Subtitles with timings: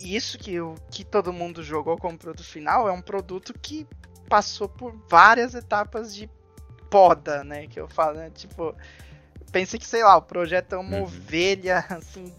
[0.00, 3.86] isso que o que todo mundo jogou como produto final é um produto que
[4.28, 6.28] passou por várias etapas de
[6.88, 7.66] poda, né?
[7.66, 8.30] Que eu falo, né?
[8.30, 8.74] Tipo,
[9.52, 11.02] pensa que, sei lá, o projeto é uma uhum.
[11.02, 12.34] ovelha, assim,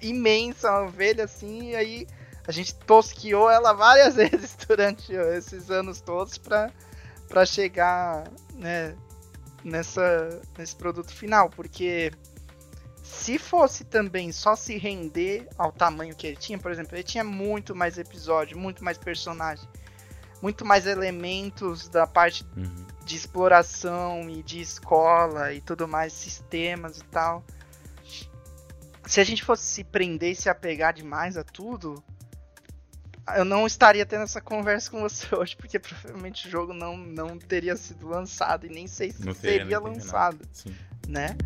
[0.00, 2.06] imensa, uma ovelha assim, e aí
[2.46, 6.70] a gente tosquiou ela várias vezes durante esses anos todos para
[7.28, 8.24] para chegar,
[8.54, 8.96] né,
[9.62, 12.10] nessa nesse produto final, porque
[13.10, 17.24] se fosse também só se render ao tamanho que ele tinha, por exemplo, ele tinha
[17.24, 19.68] muito mais episódio, muito mais personagem,
[20.40, 22.86] muito mais elementos da parte uhum.
[23.04, 27.44] de exploração e de escola e tudo mais, sistemas e tal.
[29.06, 32.02] Se a gente fosse se prender e se apegar demais a tudo,
[33.36, 37.36] eu não estaria tendo essa conversa com você hoje, porque provavelmente o jogo não, não
[37.36, 40.48] teria sido lançado e nem sei se não seria lançado,
[41.08, 41.36] né?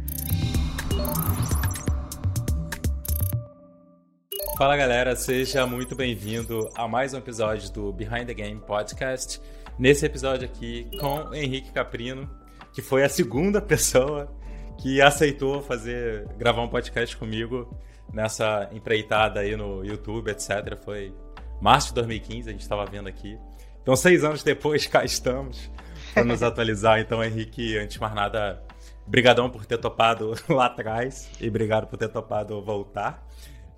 [4.57, 9.41] Fala galera, seja muito bem-vindo a mais um episódio do Behind the Game Podcast.
[9.77, 12.31] Nesse episódio aqui com o Henrique Caprino,
[12.73, 14.33] que foi a segunda pessoa
[14.79, 17.77] que aceitou fazer gravar um podcast comigo
[18.13, 20.79] nessa empreitada aí no YouTube, etc.
[20.85, 21.13] Foi
[21.61, 23.37] março de 2015, a gente estava vendo aqui.
[23.83, 25.69] Então, seis anos depois, cá estamos
[26.13, 27.01] para nos atualizar.
[27.01, 28.63] Então, Henrique, antes de mais nada,
[29.07, 33.27] brigadão por ter topado lá atrás e obrigado por ter topado voltar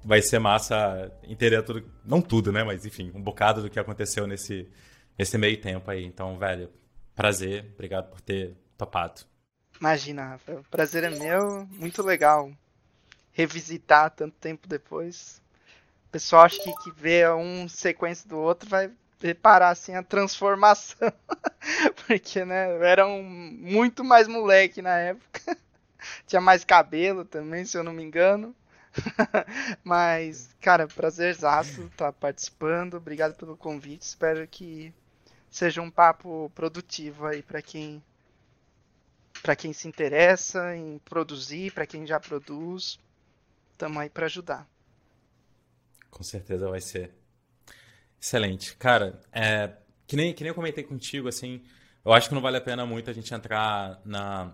[0.07, 4.25] vai ser massa entender tudo, não tudo, né, mas enfim, um bocado do que aconteceu
[4.25, 4.71] nesse,
[5.19, 6.05] nesse meio tempo aí.
[6.05, 6.71] Então, velho,
[7.13, 9.23] prazer, obrigado por ter topado.
[9.81, 12.53] Imagina, Rafael, prazer é meu, muito legal
[13.33, 15.43] revisitar tanto tempo depois.
[16.07, 21.13] O pessoal acho que, que vê um sequência do outro vai reparar assim a transformação.
[22.07, 25.57] Porque, né, eu era um muito mais moleque na época.
[26.27, 28.55] Tinha mais cabelo também, se eu não me engano.
[29.83, 32.95] Mas, cara, prazerzaço estar tá participando.
[32.95, 34.03] Obrigado pelo convite.
[34.03, 34.93] Espero que
[35.51, 38.03] seja um papo produtivo aí para quem
[39.43, 42.99] para quem se interessa em produzir, para quem já produz.
[43.73, 44.67] Estamos aí para ajudar.
[46.11, 47.13] Com certeza vai ser.
[48.21, 48.77] Excelente.
[48.77, 49.73] Cara, é,
[50.07, 51.63] que, nem, que nem eu comentei contigo, assim,
[52.05, 54.53] eu acho que não vale a pena muito a gente entrar na,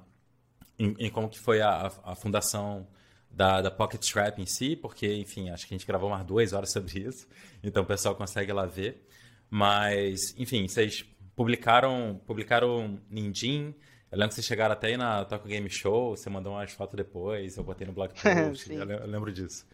[0.78, 2.86] em, em como que foi a, a fundação
[3.30, 6.52] da, da Pocket Trap em si, porque, enfim, acho que a gente gravou umas duas
[6.52, 7.26] horas sobre isso,
[7.62, 9.06] então o pessoal consegue lá ver.
[9.50, 11.04] Mas, enfim, vocês
[11.36, 13.74] publicaram, publicaram Ninjin.
[14.10, 16.96] Eu lembro que vocês chegaram até aí na Tokyo Game Show, você mandou umas fotos
[16.96, 19.66] depois, eu botei no blog post, eu lembro disso.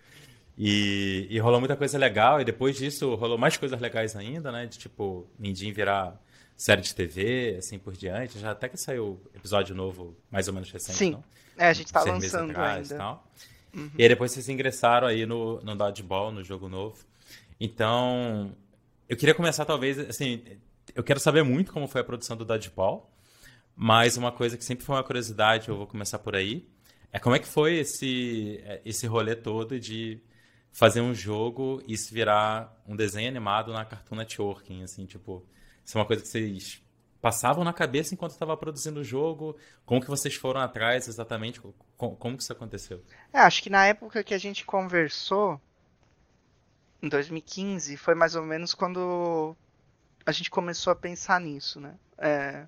[0.60, 4.66] E, e, rolou muita coisa legal, e depois disso rolou mais coisas legais ainda, né?
[4.66, 6.20] De tipo, Ninjin virar
[6.56, 8.40] série de TV, assim por diante.
[8.40, 11.10] Já até que saiu episódio novo, mais ou menos recente, Sim.
[11.12, 11.24] não?
[11.56, 13.04] É, a gente tá lançando atrás, ainda.
[13.04, 13.32] Tal.
[13.72, 13.90] Uhum.
[13.96, 17.04] E aí depois vocês ingressaram aí no, no Dodgeball, no jogo novo.
[17.60, 18.52] Então,
[19.08, 20.42] eu queria começar talvez, assim,
[20.92, 23.08] eu quero saber muito como foi a produção do Dodgeball,
[23.76, 26.68] mas uma coisa que sempre foi uma curiosidade, eu vou começar por aí,
[27.12, 30.20] é como é que foi esse, esse rolê todo de
[30.72, 35.44] fazer um jogo e se virar um desenho animado na Cartoon Network, assim, tipo,
[35.84, 36.82] isso é uma coisa que vocês
[37.20, 39.56] passavam na cabeça enquanto estava produzindo o jogo?
[39.84, 41.60] Como que vocês foram atrás exatamente?
[41.96, 43.02] Como, como que isso aconteceu?
[43.32, 45.60] É, acho que na época que a gente conversou,
[47.02, 49.56] em 2015, foi mais ou menos quando
[50.24, 51.94] a gente começou a pensar nisso, né?
[52.18, 52.66] É,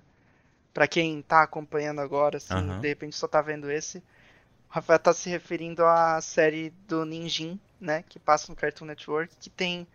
[0.73, 2.79] para quem está acompanhando agora, assim, uhum.
[2.79, 4.03] de repente só está vendo esse, o
[4.69, 8.03] Rafael está se referindo à série do Ninjin, né?
[8.07, 9.87] Que passa no Cartoon Network, que tem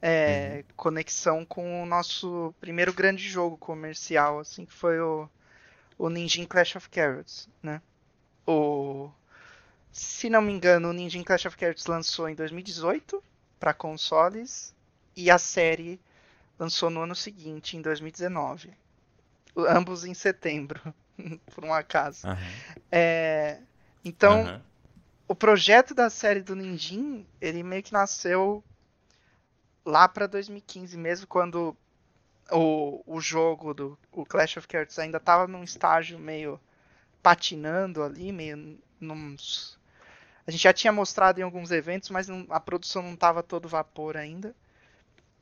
[0.00, 0.74] é, uhum.
[0.76, 5.28] conexão com o nosso primeiro grande jogo comercial, assim, que foi o,
[5.98, 7.80] o Ninja Clash of Carrots, né?
[8.46, 9.10] O,
[9.92, 13.22] se não me engano, o Ninja Clash of Carrots lançou em 2018
[13.58, 14.74] para consoles
[15.14, 16.00] e a série
[16.58, 18.70] lançou no ano seguinte, em 2019.
[19.56, 20.80] Ambos em setembro,
[21.54, 22.26] por um acaso.
[22.26, 22.82] Uhum.
[22.92, 23.58] É,
[24.04, 24.60] então, uhum.
[25.28, 28.62] O projeto da série do Ninjin, ele meio que nasceu
[29.84, 31.76] lá para 2015 mesmo, quando
[32.50, 36.60] o, o jogo do o Clash of Cards ainda estava num estágio meio
[37.22, 38.78] patinando ali, meio.
[40.46, 43.68] A gente já tinha mostrado em alguns eventos, mas não, a produção não estava todo
[43.68, 44.54] vapor ainda.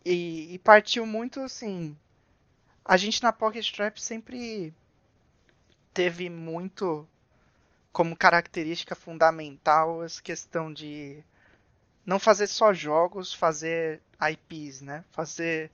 [0.04, 1.96] E, e, partiu muito assim.
[2.84, 4.74] A gente na Pocket Trap sempre
[5.92, 7.06] teve muito
[7.94, 11.22] como característica fundamental essa questão de
[12.04, 15.04] não fazer só jogos, fazer IPs, né?
[15.12, 15.70] Fazer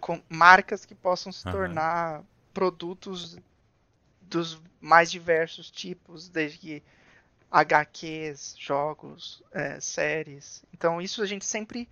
[0.00, 1.52] com marcas que possam se uhum.
[1.52, 2.24] tornar
[2.54, 3.36] produtos
[4.22, 6.82] dos mais diversos tipos, desde que
[7.50, 10.64] HQs, jogos, é, séries.
[10.72, 11.86] Então isso a gente sempre,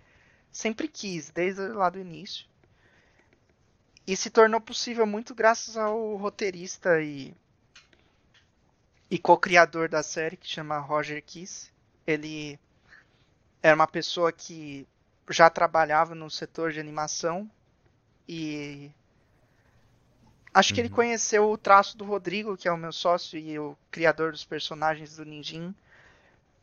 [0.51, 2.47] sempre quis, desde lá do início.
[4.07, 7.35] E se tornou possível muito graças ao roteirista e,
[9.13, 11.71] e co-criador da série, que chama Roger Kiss.
[12.07, 12.59] Ele
[13.61, 14.87] era uma pessoa que
[15.29, 17.47] já trabalhava no setor de animação
[18.27, 18.89] e
[20.51, 20.73] Acho uhum.
[20.73, 20.95] que ele uhum.
[20.95, 25.15] conheceu o traço do Rodrigo, que é o meu sócio e o criador dos personagens
[25.15, 25.75] do Ninjin,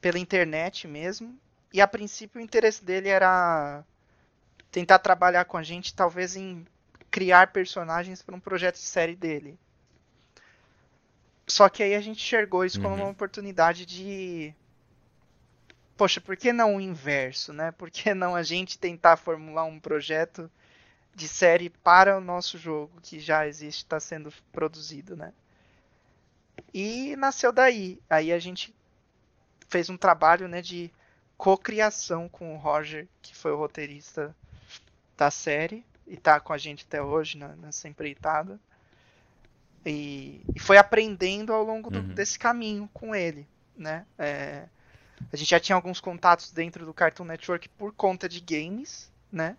[0.01, 1.39] pela internet mesmo.
[1.73, 3.85] E a princípio o interesse dele era
[4.73, 6.67] tentar trabalhar com a gente, talvez em
[7.13, 9.57] criar personagens para um projeto de série dele.
[11.51, 12.85] Só que aí a gente enxergou isso uhum.
[12.85, 13.11] como uma uhum.
[13.11, 14.55] oportunidade de.
[15.97, 17.73] Poxa, por que não o inverso, né?
[17.73, 20.51] Por que não a gente tentar formular um projeto
[21.15, 25.33] de série para o nosso jogo que já existe, está sendo produzido, né?
[26.73, 28.01] E nasceu daí.
[28.09, 28.75] Aí a gente
[29.69, 30.91] fez um trabalho, né, de
[31.37, 34.35] cocriação com o Roger, que foi o roteirista
[35.17, 38.59] da série e está com a gente até hoje na, nessa empreitada.
[39.85, 42.15] E, e, foi aprendendo ao longo do, uhum.
[42.15, 44.05] desse caminho com ele, né?
[44.19, 44.67] É,
[45.33, 49.57] a gente já tinha alguns contatos dentro do Cartoon Network por conta de games, né?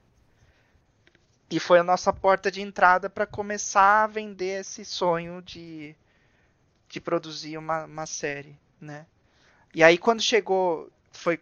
[1.50, 5.96] E foi a nossa porta de entrada para começar a vender esse sonho de,
[6.88, 9.06] de produzir uma, uma série, né?
[9.74, 11.40] E aí quando chegou, foi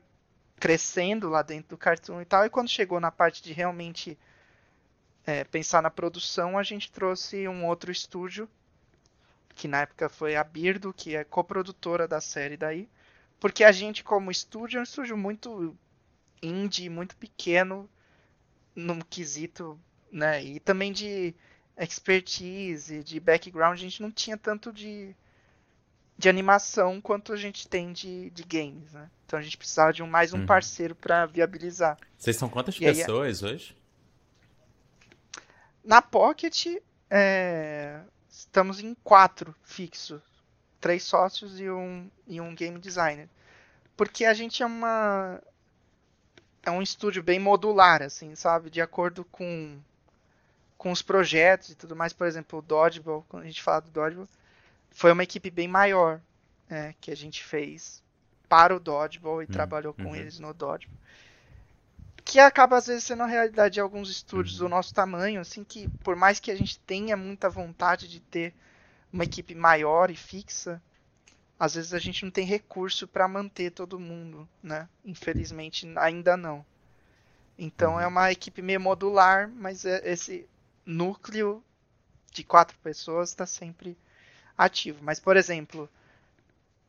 [0.60, 4.18] crescendo lá dentro do cartoon e tal, e quando chegou na parte de realmente
[5.26, 8.50] é, pensar na produção, a gente trouxe um outro estúdio,
[9.60, 12.88] que na época foi a Birdo, que é coprodutora da série daí,
[13.42, 15.76] porque a gente como estúdio é um estúdio muito
[16.42, 17.90] indie, muito pequeno,
[18.74, 19.78] num quesito
[20.10, 20.42] né?
[20.42, 21.36] E também de
[21.78, 25.14] expertise, de background, a gente não tinha tanto de,
[26.18, 29.10] de animação quanto a gente tem de, de games, né?
[29.26, 30.46] Então a gente precisava de um, mais um uhum.
[30.46, 31.98] parceiro para viabilizar.
[32.18, 33.78] Vocês são quantas e pessoas aí, hoje?
[35.84, 36.66] Na Pocket,
[37.10, 38.02] é,
[38.40, 40.22] estamos em quatro fixos.
[40.80, 43.28] Três sócios e um, e um game designer.
[43.98, 45.42] Porque a gente é uma.
[46.64, 48.70] É um estúdio bem modular, assim, sabe?
[48.70, 49.78] De acordo com
[50.78, 53.92] com os projetos e tudo mais, por exemplo, o Dodgeball, quando a gente fala do
[53.92, 54.30] Dodgeball,
[54.90, 56.22] foi uma equipe bem maior
[56.70, 58.02] é, que a gente fez
[58.48, 60.16] para o Dodgeball e uhum, trabalhou com uhum.
[60.16, 60.98] eles no Dodgeball.
[62.30, 64.68] Que acaba às vezes sendo a realidade de alguns estúdios uhum.
[64.68, 68.54] do nosso tamanho, assim, que por mais que a gente tenha muita vontade de ter
[69.12, 70.80] uma equipe maior e fixa,
[71.60, 74.88] às vezes a gente não tem recurso para manter todo mundo, né?
[75.04, 76.64] Infelizmente ainda não.
[77.58, 78.12] Então é uhum.
[78.12, 80.48] uma equipe meio modular, mas é esse
[80.86, 81.64] núcleo
[82.32, 83.98] de quatro pessoas está sempre
[84.56, 85.00] ativo.
[85.02, 85.90] Mas, por exemplo,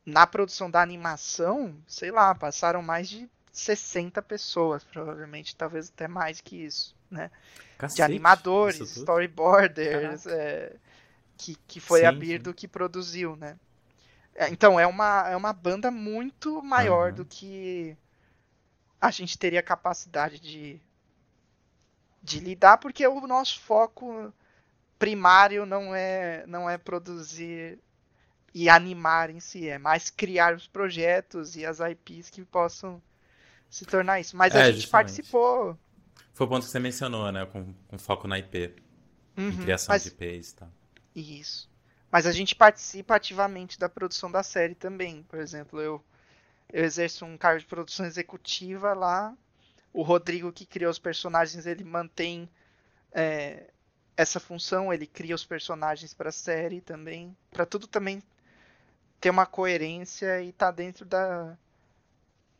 [0.05, 6.39] na produção da animação, sei lá, passaram mais de 60 pessoas, provavelmente, talvez até mais
[6.41, 7.29] que isso, né?
[7.77, 10.75] Cacete, de animadores, storyboarders, é,
[11.37, 12.55] que, que foi sim, a Birdo sim.
[12.55, 13.57] que produziu, né?
[14.33, 17.17] É, então, é uma, é uma banda muito maior uhum.
[17.17, 17.97] do que
[18.99, 20.81] a gente teria capacidade de
[22.21, 24.31] de lidar, porque o nosso foco
[24.99, 27.79] primário não é, não é produzir
[28.53, 33.01] e animar em si, é mais criar os projetos e as IPs que possam
[33.71, 34.37] se tornar isso.
[34.37, 34.91] Mas é, a gente justamente.
[34.91, 35.75] participou.
[36.31, 37.45] Foi o ponto que você mencionou, né?
[37.47, 38.75] Com, com foco na IP.
[39.35, 40.03] Uhum, em criação mas...
[40.03, 40.69] de IPs e tal.
[41.15, 41.71] Isso.
[42.11, 45.23] Mas a gente participa ativamente da produção da série também.
[45.23, 46.03] Por exemplo, eu,
[46.71, 49.35] eu exerço um cargo de produção executiva lá
[49.93, 52.49] o Rodrigo que criou os personagens, ele mantém
[53.11, 53.69] é,
[54.15, 58.23] essa função, ele cria os personagens para a série também, para tudo também
[59.19, 61.57] ter uma coerência e tá dentro da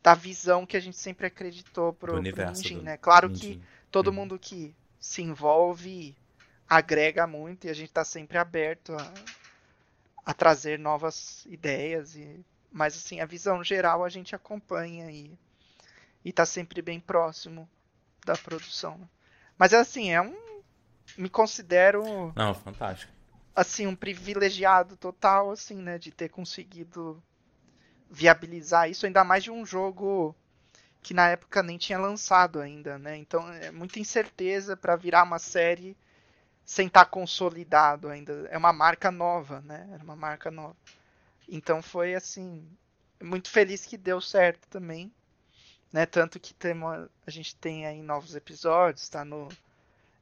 [0.02, 2.96] da visão que a gente sempre acreditou pro, pro Ninjin, né?
[2.96, 3.58] Claro Ninjin.
[3.58, 4.14] que todo uhum.
[4.14, 6.16] mundo que se envolve
[6.68, 9.14] agrega muito e a gente está sempre aberto a,
[10.26, 15.38] a trazer novas ideias e mas assim a visão geral a gente acompanha e
[16.24, 17.68] e tá sempre bem próximo
[18.24, 18.98] da produção.
[18.98, 19.08] Né?
[19.58, 20.34] Mas assim, é um.
[21.16, 22.32] Me considero.
[22.34, 23.12] Não, fantástico.
[23.54, 25.98] Assim, um privilegiado total, assim, né?
[25.98, 27.22] De ter conseguido
[28.12, 30.36] viabilizar isso, ainda mais de um jogo
[31.02, 33.16] que na época nem tinha lançado ainda, né?
[33.16, 35.96] Então é muita incerteza para virar uma série
[36.64, 38.46] sem estar tá consolidado ainda.
[38.50, 39.88] É uma marca nova, né?
[39.92, 40.76] Era uma marca nova.
[41.48, 42.68] Então foi assim,
[43.20, 45.10] muito feliz que deu certo também.
[45.90, 46.06] Né?
[46.06, 49.48] Tanto que tem uma, a gente tem aí novos episódios, está no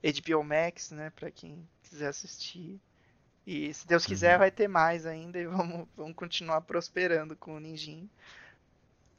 [0.02, 1.10] HBO Max, né?
[1.10, 2.80] Para quem quiser assistir.
[3.46, 4.38] E se Deus quiser, uhum.
[4.38, 8.08] vai ter mais ainda e vamos, vamos continuar prosperando com o Ninjin.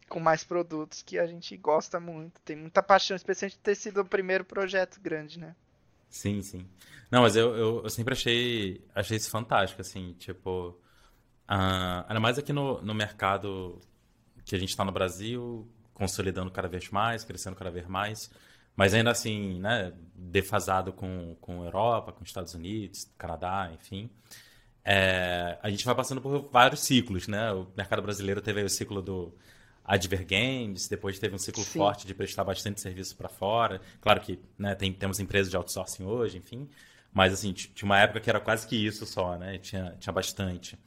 [0.07, 2.41] Com mais produtos que a gente gosta muito.
[2.41, 5.55] Tem muita paixão, especialmente de ter sido o primeiro projeto grande, né?
[6.09, 6.67] Sim, sim.
[7.09, 10.77] Não, mas eu, eu, eu sempre achei, achei isso fantástico, assim, tipo.
[11.49, 13.79] Uh, ainda mais aqui no, no mercado
[14.45, 18.29] que a gente está no Brasil, consolidando cada vez mais, crescendo cada vez mais,
[18.75, 24.09] mas ainda assim, né, defasado com, com Europa, com Estados Unidos, Canadá, enfim.
[24.83, 27.51] É, a gente vai passando por vários ciclos, né?
[27.51, 29.33] O mercado brasileiro teve o ciclo do
[29.83, 31.79] Adver Games, depois teve um ciclo Sim.
[31.79, 33.81] forte de prestar bastante serviço para fora.
[33.99, 36.67] Claro que né, tem, temos empresas de outsourcing hoje, enfim,
[37.13, 39.57] mas assim, tinha uma época que era quase que isso só, né?
[39.57, 40.79] Tinha, tinha bastante.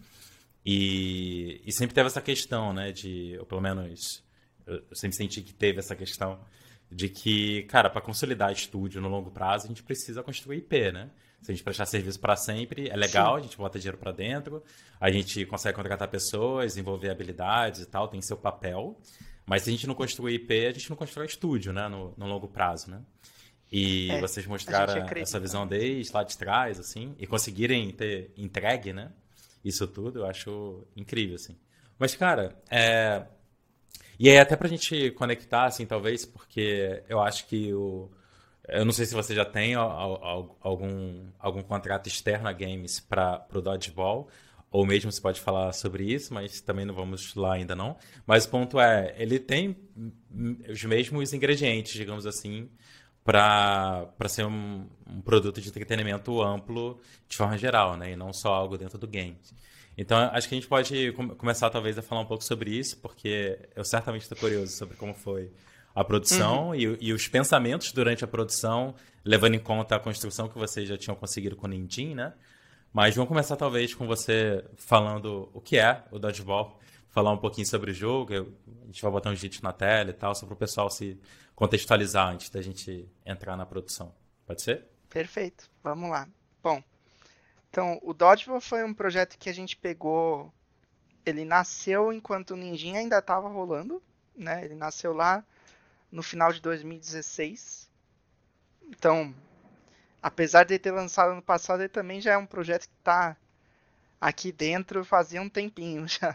[0.65, 4.25] E, e sempre teve essa questão, né, de, ou pelo menos
[4.67, 6.41] eu sempre senti que teve essa questão
[6.91, 11.11] de que, cara, para consolidar estúdio no longo prazo, a gente precisa construir IP, né?
[11.43, 13.41] Se a gente prestar serviço para sempre, é legal, Sim.
[13.41, 14.63] a gente bota dinheiro para dentro,
[14.99, 18.99] a gente consegue contratar pessoas, desenvolver habilidades e tal, tem seu papel.
[19.45, 22.27] Mas se a gente não construir IP, a gente não constrói estúdio, né, no, no
[22.27, 23.03] longo prazo, né?
[23.71, 28.93] E é, vocês mostraram essa visão desde lá de trás, assim, e conseguirem ter entregue,
[28.93, 29.11] né?
[29.65, 31.57] Isso tudo, eu acho incrível, assim.
[31.99, 33.27] Mas, cara, é,
[34.19, 38.11] e aí, até pra gente conectar, assim, talvez, porque eu acho que o.
[38.67, 43.61] Eu não sei se você já tem algum, algum contrato externo a games para o
[43.61, 44.29] Dodgeball,
[44.71, 47.97] ou mesmo você pode falar sobre isso, mas também não vamos lá ainda não.
[48.27, 49.77] Mas o ponto é, ele tem
[50.69, 52.71] os mesmos ingredientes, digamos assim,
[53.23, 58.13] para ser um, um, produto de entretenimento amplo de forma geral, né?
[58.13, 59.39] E não só algo dentro do game.
[59.97, 63.59] Então, acho que a gente pode começar talvez a falar um pouco sobre isso, porque
[63.77, 65.53] eu certamente estou curioso sobre como foi
[65.95, 66.75] a produção uhum.
[66.75, 70.99] e, e, os pensamentos durante a produção, levando em conta a construção que vocês já
[70.99, 72.35] tinham conseguido com o Ninjin, né?
[72.93, 77.67] Mas vamos começar talvez com você falando o que é o Dodgeball, falar um pouquinho
[77.67, 80.47] sobre o jogo, eu, a gente vai botar uns vídeos na tela e tal, só
[80.47, 81.19] para o pessoal se
[81.55, 84.13] contextualizar antes da gente entrar na produção.
[84.45, 84.85] Pode ser?
[85.09, 86.29] Perfeito, vamos lá.
[86.61, 86.83] Bom,
[87.75, 90.55] então, o Dodgeball foi um projeto que a gente pegou.
[91.27, 94.01] Ele nasceu enquanto o Ninjin ainda estava rolando,
[94.37, 94.65] né?
[94.65, 95.45] Ele nasceu lá
[96.09, 97.91] no final de 2016.
[98.91, 99.35] Então,
[100.23, 103.37] apesar de ter lançado no passado, ele também já é um projeto que está
[104.25, 106.35] aqui dentro fazia um tempinho já.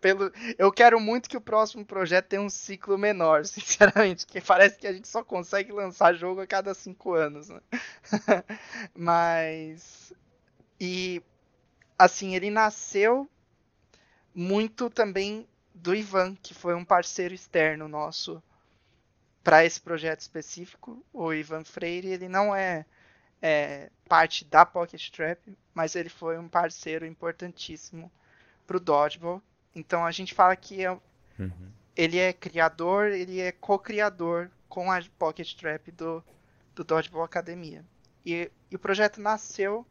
[0.00, 4.76] Pelo, eu quero muito que o próximo projeto tenha um ciclo menor, sinceramente, que parece
[4.76, 7.48] que a gente só consegue lançar jogo a cada cinco anos.
[7.48, 7.60] Né?
[8.92, 10.12] Mas
[10.80, 11.22] e
[11.96, 13.30] assim ele nasceu
[14.34, 18.42] muito também do Ivan, que foi um parceiro externo nosso
[19.44, 21.00] para esse projeto específico.
[21.12, 22.84] O Ivan Freire, ele não é
[23.40, 28.10] é, parte da Pocket Trap, mas ele foi um parceiro importantíssimo
[28.66, 29.42] para o Dodgeball.
[29.74, 31.72] Então a gente fala que é, uhum.
[31.94, 36.24] ele é criador, ele é co-criador com a Pocket Trap do,
[36.74, 37.84] do Dodgeball Academia.
[38.24, 39.86] E, e o projeto nasceu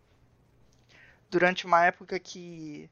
[1.30, 2.90] durante uma época que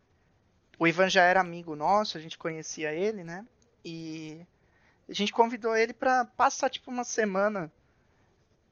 [0.80, 3.46] o Ivan já era amigo nosso, a gente conhecia ele, né?
[3.84, 4.46] E
[5.08, 7.72] a gente convidou ele para passar tipo uma semana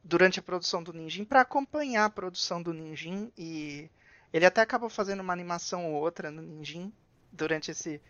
[0.04, 3.90] durante a produção do Ninjin para acompanhar a produção do Ninjin e
[4.34, 6.92] ele até acabou fazendo uma animação ou outra no Ninjin
[7.32, 8.02] durante esse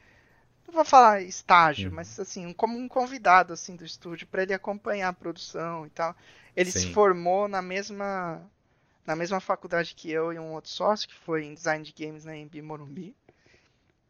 [0.67, 1.95] não vou falar estágio, uhum.
[1.95, 6.15] mas assim, como um convidado assim do estúdio para ele acompanhar a produção e tal.
[6.55, 6.79] Ele Sim.
[6.79, 8.41] se formou na mesma
[9.05, 12.23] na mesma faculdade que eu e um outro sócio que foi em design de games
[12.23, 13.15] na EMB Morumbi.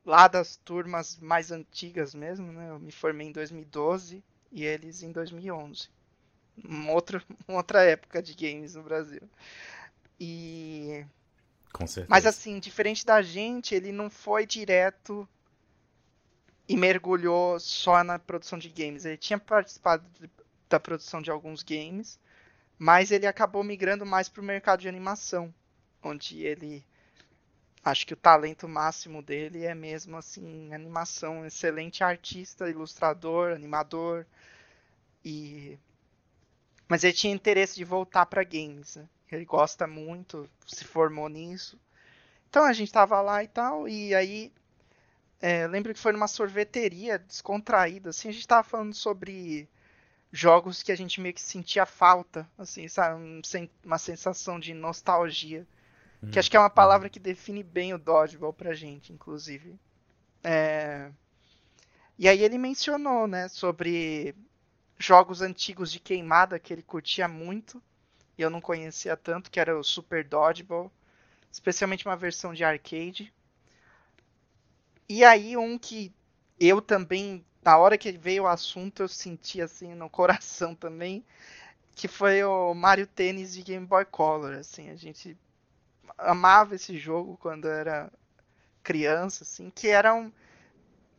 [0.06, 2.70] Lá das turmas mais antigas mesmo, né?
[2.70, 5.90] Eu me formei em 2012 e eles em 2011
[6.64, 9.22] uma outra, uma outra época de games no Brasil.
[10.20, 11.06] E.
[11.74, 12.08] Com certeza.
[12.10, 15.28] Mas assim, diferente da gente, ele não foi direto
[16.68, 19.06] e mergulhou só na produção de games.
[19.06, 20.30] Ele tinha participado de,
[20.70, 22.20] da produção de alguns games,
[22.78, 25.54] mas ele acabou migrando mais para o mercado de animação,
[26.04, 26.86] onde ele
[27.84, 34.26] acho que o talento máximo dele é mesmo assim animação, excelente artista, ilustrador, animador
[35.26, 35.80] e
[36.92, 38.98] mas ele tinha interesse de voltar para games.
[38.98, 39.08] Né?
[39.32, 41.80] Ele gosta muito, se formou nisso.
[42.50, 44.52] Então a gente estava lá e tal, e aí
[45.40, 49.70] é, lembro que foi numa sorveteria descontraída, assim, a gente estava falando sobre
[50.34, 53.42] jogos que a gente meio que sentia falta, assim, sabe,
[53.86, 55.66] uma sensação de nostalgia,
[56.22, 59.80] hum, que acho que é uma palavra que define bem o Dodgeball pra gente, inclusive.
[60.44, 61.10] É...
[62.20, 64.36] E aí ele mencionou, né, sobre
[65.04, 67.82] jogos antigos de queimada que ele curtia muito
[68.38, 70.92] e eu não conhecia tanto, que era o Super Dodgeball
[71.52, 73.32] especialmente uma versão de arcade.
[75.08, 76.14] E aí um que
[76.60, 81.26] eu também, na hora que veio o assunto, eu senti assim no coração também,
[81.94, 85.38] que foi o Mario Tennis de Game Boy Color, assim, a gente
[86.18, 88.12] amava esse jogo quando era
[88.82, 90.32] criança, assim, que era um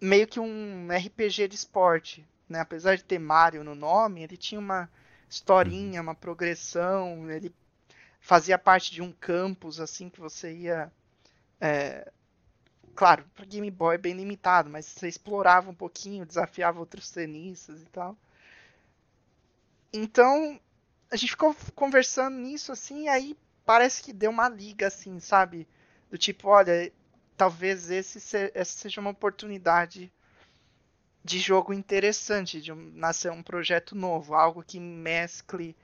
[0.01, 2.61] meio que um RPG de esporte, né?
[2.61, 4.89] Apesar de ter Mario no nome, ele tinha uma
[5.29, 6.09] historinha, uhum.
[6.09, 7.53] uma progressão, ele
[8.21, 10.93] fazia parte de um campus assim que você ia
[11.61, 12.11] é,
[12.95, 17.81] claro, para Game Boy é bem limitado, mas você explorava um pouquinho, desafiava outros tenistas
[17.81, 18.17] e tal.
[19.93, 20.61] Então,
[21.11, 25.69] a gente ficou conversando nisso assim, e aí parece que deu uma liga assim, sabe?
[26.11, 26.93] Do tipo, olha,
[27.37, 30.13] talvez esse se, essa seja uma oportunidade
[31.25, 35.77] de jogo interessante, de um, nascer um projeto novo, algo que mescle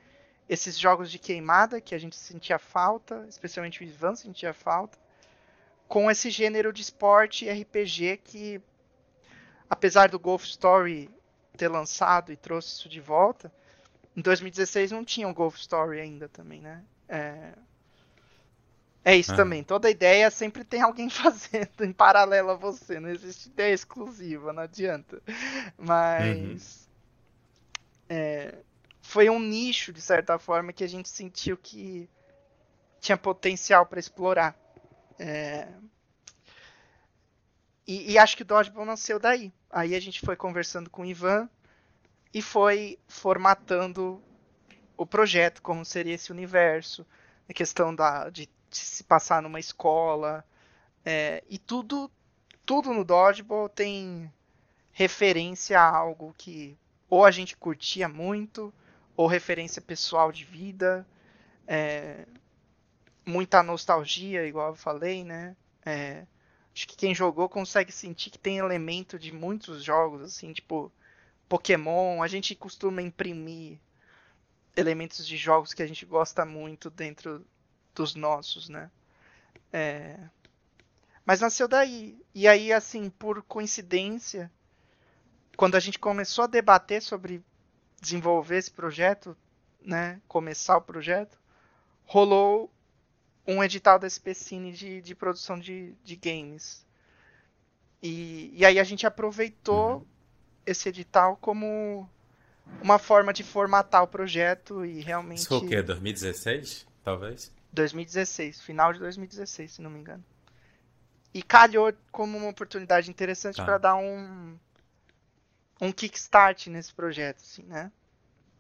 [0.49, 4.99] esses jogos de queimada que a gente sentia falta, especialmente o Ivan sentia falta,
[5.87, 8.61] com esse gênero de esporte RPG que,
[9.69, 11.11] apesar do Golf Story
[11.57, 13.53] ter lançado e trouxe isso de volta,
[14.17, 16.85] em 2016 não tinha o Golf Story ainda também, né?
[17.09, 17.53] É,
[19.09, 19.37] é isso ah.
[19.37, 19.65] também.
[19.65, 23.01] Toda ideia sempre tem alguém fazendo em paralelo a você.
[23.01, 25.23] Não existe ideia exclusiva, não adianta.
[25.79, 26.87] Mas.
[26.87, 26.89] Uhum.
[28.11, 28.55] É,
[29.01, 32.07] foi um nicho, de certa forma, que a gente sentiu que
[33.01, 34.55] tinha potencial para explorar.
[35.19, 35.67] É...
[37.87, 39.51] E, e, acho que o Dodgeball nasceu daí.
[39.71, 41.49] Aí a gente foi conversando com o Ivan
[42.35, 44.23] e foi formatando
[44.99, 47.07] o projeto, como seria esse universo,
[47.49, 50.45] a questão da, de, de se passar numa escola.
[51.05, 52.11] É, e tudo,
[52.67, 54.33] tudo no Dodgeball tem
[54.93, 56.77] referência a algo que
[57.09, 58.73] ou a gente curtia muito,
[59.17, 61.07] ou referência pessoal de vida,
[61.67, 62.27] é,
[63.25, 65.57] muita nostalgia, igual eu falei, né?
[65.85, 66.27] É,
[66.75, 70.93] acho que quem jogou consegue sentir que tem elemento de muitos jogos, assim, tipo
[71.49, 72.23] Pokémon.
[72.23, 73.79] A gente costuma imprimir
[74.77, 77.45] elementos de jogos que a gente gosta muito dentro
[77.99, 78.91] dos nossos, né?
[79.73, 80.19] É...
[81.27, 82.19] Mas nasceu daí.
[82.35, 84.51] E aí, assim, por coincidência,
[85.57, 87.43] quando a gente começou a debater sobre
[88.01, 89.37] desenvolver esse projeto,
[89.83, 91.37] né, começar o projeto,
[92.05, 92.73] rolou
[93.47, 96.87] um edital da SPCine de, de produção de, de games.
[98.03, 100.07] E, e aí a gente aproveitou uhum.
[100.65, 102.09] esse edital como
[102.81, 105.39] uma forma de formatar o projeto e realmente.
[105.39, 105.83] Isso foi o quê?
[105.83, 106.87] 2016?
[107.03, 107.58] Talvez?
[107.73, 110.25] 2016, final de 2016, se não me engano.
[111.33, 113.65] E calhou como uma oportunidade interessante tá.
[113.65, 114.59] para dar um,
[115.81, 117.93] um kickstart nesse projeto, assim, né?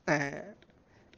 [0.06, 0.52] É,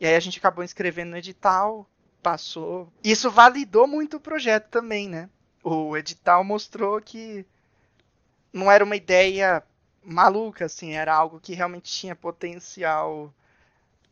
[0.00, 1.88] e aí a gente acabou inscrevendo no edital,
[2.22, 2.92] passou.
[3.02, 5.28] Isso validou muito o projeto também, né?
[5.62, 7.44] O edital mostrou que
[8.52, 9.62] não era uma ideia
[10.02, 13.32] maluca, assim, era algo que realmente tinha potencial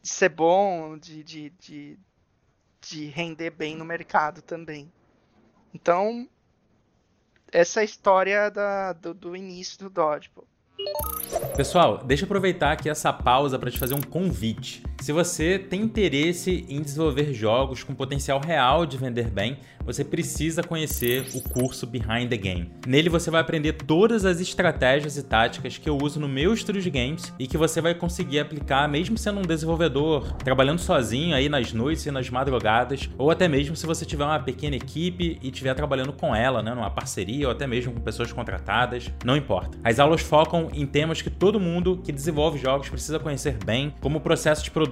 [0.03, 1.99] de ser bom, de, de, de,
[2.89, 4.91] de render bem no mercado também.
[5.75, 6.29] Então,
[7.53, 10.47] essa é a história da, do, do início do Dodgeball.
[11.57, 14.83] Pessoal, deixa eu aproveitar aqui essa pausa para te fazer um convite.
[15.01, 19.57] Se você tem interesse em desenvolver jogos com potencial real de vender bem,
[19.89, 22.71] você precisa conhecer o curso Behind the Game.
[22.87, 26.83] Nele você vai aprender todas as estratégias e táticas que eu uso no meu estúdio
[26.83, 31.49] de games e que você vai conseguir aplicar mesmo sendo um desenvolvedor, trabalhando sozinho aí
[31.49, 35.49] nas noites e nas madrugadas, ou até mesmo se você tiver uma pequena equipe e
[35.49, 39.79] estiver trabalhando com ela, né, numa parceria ou até mesmo com pessoas contratadas, não importa.
[39.83, 44.19] As aulas focam em temas que todo mundo que desenvolve jogos precisa conhecer bem, como
[44.19, 44.88] o processo de produção,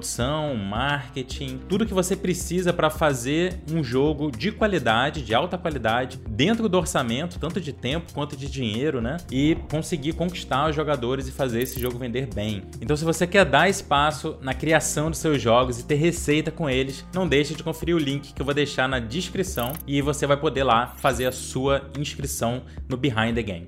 [0.57, 6.69] marketing, tudo que você precisa para fazer um jogo de qualidade de alta qualidade, dentro
[6.69, 9.17] do orçamento, tanto de tempo quanto de dinheiro, né?
[9.31, 12.63] E conseguir conquistar os jogadores e fazer esse jogo vender bem.
[12.81, 16.69] Então, se você quer dar espaço na criação dos seus jogos e ter receita com
[16.69, 20.27] eles, não deixe de conferir o link que eu vou deixar na descrição e você
[20.27, 23.67] vai poder lá fazer a sua inscrição no Behind the Game.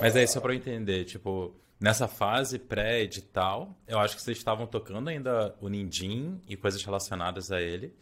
[0.00, 4.66] Mas é só para eu entender, tipo, Nessa fase pré-edital, eu acho que vocês estavam
[4.66, 7.94] tocando ainda o Nindim e coisas relacionadas a ele.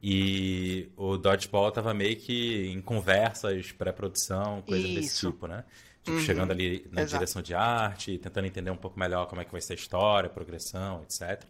[0.00, 5.00] E o Dodgeball tava meio que em conversas, pré-produção, coisas Isso.
[5.00, 5.64] desse tipo, né?
[6.04, 6.22] Tipo, uhum.
[6.22, 7.18] chegando ali na Exato.
[7.18, 10.28] direção de arte, tentando entender um pouco melhor como é que vai ser a história,
[10.28, 11.42] a progressão, etc.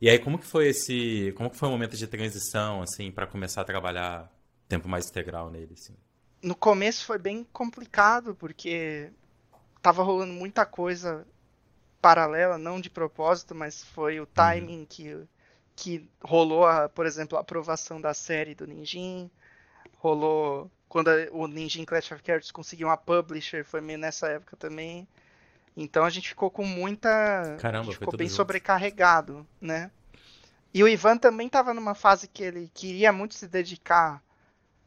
[0.00, 1.32] E aí, como que foi esse...
[1.36, 4.32] Como que foi o momento de transição, assim, para começar a trabalhar
[4.68, 5.94] tempo mais integral nele, assim?
[6.42, 9.12] No começo foi bem complicado, porque
[9.84, 11.26] tava rolando muita coisa
[12.00, 14.28] paralela, não de propósito, mas foi o uhum.
[14.34, 14.86] timing uhum.
[14.88, 15.28] que
[15.76, 19.28] que rolou, a, por exemplo, a aprovação da série do Ninjin,
[19.98, 25.06] rolou quando o Ninja Clash of Cards conseguiu uma publisher, foi meio nessa época também.
[25.76, 27.56] Então a gente ficou com muita.
[27.60, 28.36] Caramba, ficou bem junto.
[28.36, 29.90] sobrecarregado, né?
[30.72, 34.22] E o Ivan também estava numa fase que ele queria muito se dedicar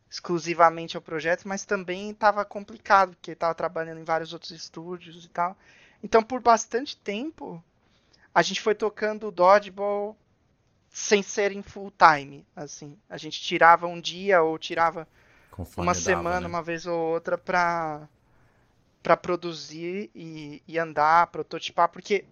[0.10, 5.30] exclusivamente ao projeto, mas também estava complicado, porque estava trabalhando em vários outros estúdios e
[5.30, 5.58] tal.
[6.02, 7.64] Então, por bastante tempo,
[8.34, 10.16] a gente foi tocando Dodgeball
[10.90, 12.98] sem ser em full time, assim.
[13.10, 15.08] A gente tirava um dia ou tirava
[15.52, 16.48] Conforme uma dava, semana, né?
[16.48, 18.08] uma vez ou outra para
[19.04, 22.26] para produzir e, e andar, prototipar, porque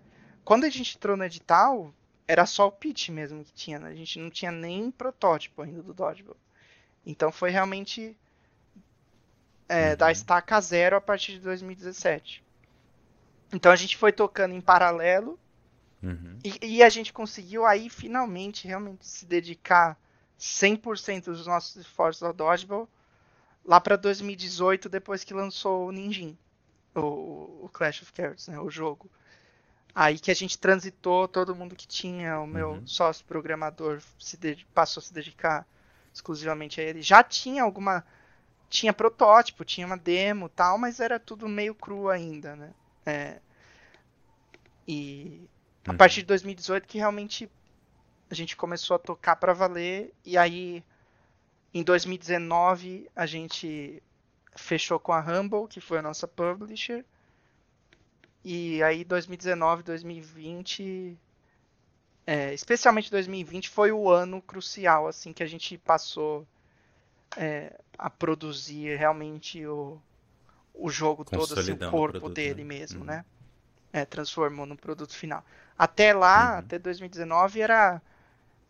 [0.44, 1.94] quando a gente entrou no edital,
[2.28, 3.90] era só o pitch mesmo que tinha, né?
[3.90, 6.36] A gente não tinha nem protótipo ainda do Dodgeball.
[7.06, 8.18] Então foi realmente
[9.70, 9.96] é, Uhum.
[9.96, 12.44] da estaca zero a partir de 2017.
[13.54, 15.40] Então a gente foi tocando em paralelo
[16.04, 16.44] Uhum.
[16.44, 19.98] e, e a gente conseguiu aí finalmente realmente se dedicar
[20.38, 22.88] 100% dos nossos esforços ao Dodgeball
[23.66, 26.38] lá para 2018, depois que lançou o Ninjin,
[26.96, 29.10] o, o Clash of Cards, né, o jogo.
[29.96, 32.86] Aí que a gente transitou, todo mundo que tinha, o meu Uhum.
[32.86, 34.38] sócio programador se
[34.74, 35.68] passou a se dedicar
[36.16, 37.02] exclusivamente a ele.
[37.02, 38.06] Já tinha alguma.
[38.70, 42.74] Tinha protótipo, tinha uma demo tal, mas era tudo meio cru ainda, né?
[43.06, 43.40] É,
[44.88, 45.50] e
[45.88, 45.98] a Uhum.
[45.98, 47.50] partir de 2018 que realmente
[48.30, 50.84] a gente começou a tocar para valer e aí
[51.74, 54.02] em 2019 a gente
[54.56, 57.06] fechou com a Humble, que foi a nossa publisher.
[58.44, 61.18] E aí 2019, 2020,
[62.26, 66.48] é, especialmente 2020 foi o ano crucial assim que a gente passou
[67.38, 70.02] é, a produzir realmente o,
[70.74, 72.64] o jogo todo, assim, o corpo produto, dele né?
[72.64, 73.06] mesmo, Uhum.
[73.06, 73.26] né?
[73.94, 75.46] É, transformou no produto final.
[75.78, 76.60] Até lá, Uhum.
[76.60, 78.02] até 2019 era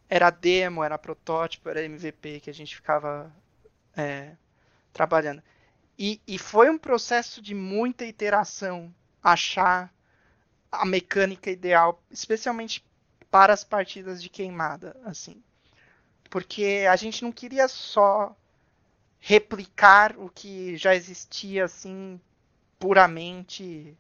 [0.10, 3.32] era demo, era protótipo, era MVP que a gente ficava
[3.98, 4.36] é,
[4.94, 5.44] trabalhando.
[6.00, 9.94] E, e foi um processo de muita iteração achar
[10.72, 12.84] a mecânica ideal, especialmente
[13.36, 15.44] para as partidas de queimada, assim.
[16.30, 18.34] Porque a gente não queria só
[19.20, 22.18] replicar o que já existia assim
[22.80, 23.98] puramente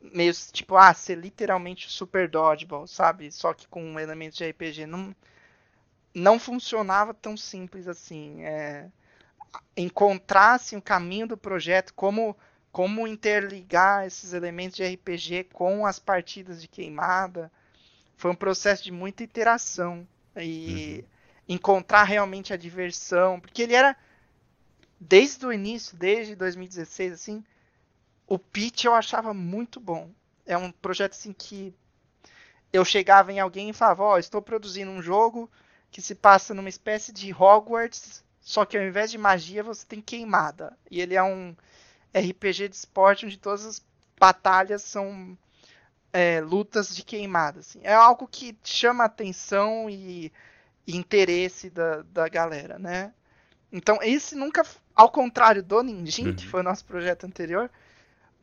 [0.00, 3.32] meio tipo, ah, ser literalmente Super Dodgeball, sabe?
[3.32, 4.86] Só que com elementos de RPG.
[4.86, 5.16] Não,
[6.14, 8.44] não funcionava tão simples assim.
[8.44, 8.88] É,
[9.76, 12.36] encontrasse o caminho do projeto, como,
[12.70, 17.50] como interligar esses elementos de RPG com as partidas de queimada.
[18.20, 20.06] Foi um processo de muita iteração.
[20.36, 21.02] E
[21.48, 23.40] encontrar realmente a diversão.
[23.40, 23.96] Porque ele era,
[25.00, 27.42] desde o início, desde 2016, assim,
[28.26, 30.10] o pitch eu achava muito bom.
[30.44, 31.74] É um projeto assim que
[32.70, 35.50] eu chegava em alguém e falava, ó, estou produzindo um jogo
[35.90, 40.02] que se passa numa espécie de Hogwarts, só que ao invés de magia você tem
[40.02, 40.76] queimada.
[40.90, 41.56] E ele é um
[42.14, 43.82] RPG de esporte onde todas as
[44.18, 45.38] batalhas são
[46.12, 47.60] é, lutas de queimada.
[47.60, 47.80] Assim.
[47.82, 50.32] É algo que chama atenção e,
[50.86, 53.12] e interesse da, da galera, né?
[53.72, 56.34] Então esse nunca, ao contrário do Ninjin, Uhum.
[56.34, 57.70] que foi o nosso projeto anterior,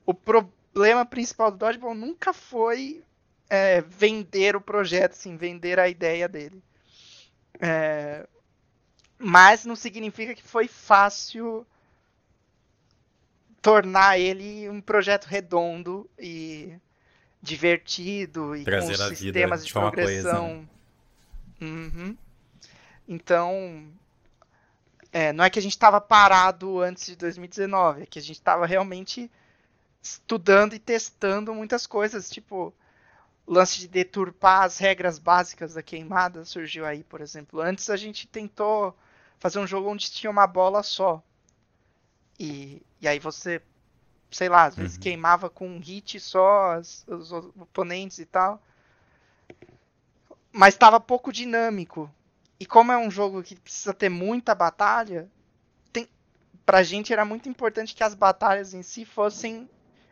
[0.05, 3.03] o problema principal do Dodgeball nunca foi
[3.49, 6.63] é, vender o projeto, assim, vender a ideia dele.
[7.59, 8.27] É,
[9.17, 11.65] mas não significa que foi fácil
[13.61, 16.73] tornar ele um projeto redondo e
[17.41, 20.67] divertido e Trazer com sistemas de de progressão.
[21.61, 22.15] Uhum.
[23.07, 23.87] Então,
[25.11, 28.37] é, não é que a gente estava parado antes de 2019, é que a gente
[28.37, 29.31] estava realmente
[30.01, 32.73] estudando e testando muitas coisas, tipo
[33.47, 37.61] o lance de deturpar as regras básicas da queimada surgiu aí, por exemplo.
[37.61, 38.93] Antes a gente tentou
[39.39, 41.23] fazer um jogo onde tinha uma bola só.
[42.37, 43.61] E, e aí você,
[44.31, 45.01] sei lá, às vezes Uhum.
[45.01, 48.61] queimava com um hit só as- os oponentes e tal.
[50.51, 52.13] Mas estava pouco dinâmico.
[52.59, 55.29] E como é um jogo que precisa ter muita batalha,
[55.93, 56.09] tem,
[56.65, 59.69] pra gente era muito importante que as batalhas em si fossem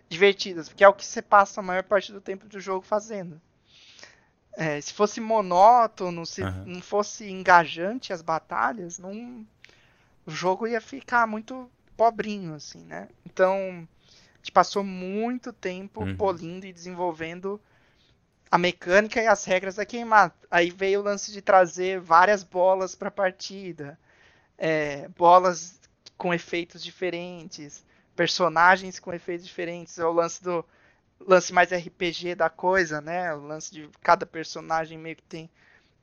[0.09, 3.41] divertidas, porque é o que você passa a maior parte do tempo do jogo fazendo.
[4.57, 6.63] É, se fosse monótono, se Aham.
[6.65, 9.45] não fosse engajante as batalhas, não,
[10.25, 13.09] o jogo ia ficar muito pobrinho, assim, né?
[13.25, 13.87] Então,
[14.45, 16.15] gente passou muito tempo Uhum.
[16.17, 17.59] polindo e desenvolvendo
[18.51, 20.33] a mecânica e as regras da queimada.
[20.51, 23.99] Aí veio o lance de trazer várias bolas para a partida,
[24.57, 25.79] é, bolas
[26.17, 29.99] com efeitos diferentes, personagens com efeitos diferentes.
[29.99, 30.65] É o lance do
[31.19, 33.33] lance mais RPG da coisa, né?
[33.35, 35.49] O lance de cada personagem meio que tem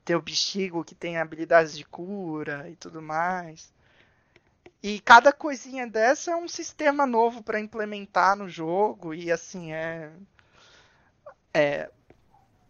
[0.05, 3.73] tem o bexigo que tem habilidades de cura e tudo mais.
[4.83, 10.11] E cada coisinha dessa é um sistema novo para implementar no jogo e assim é
[11.55, 11.89] é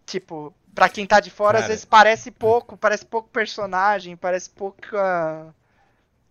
[0.05, 4.51] tipo, para quem tá de fora Cara, às vezes parece pouco, parece pouco personagem, parece
[4.51, 5.55] pouca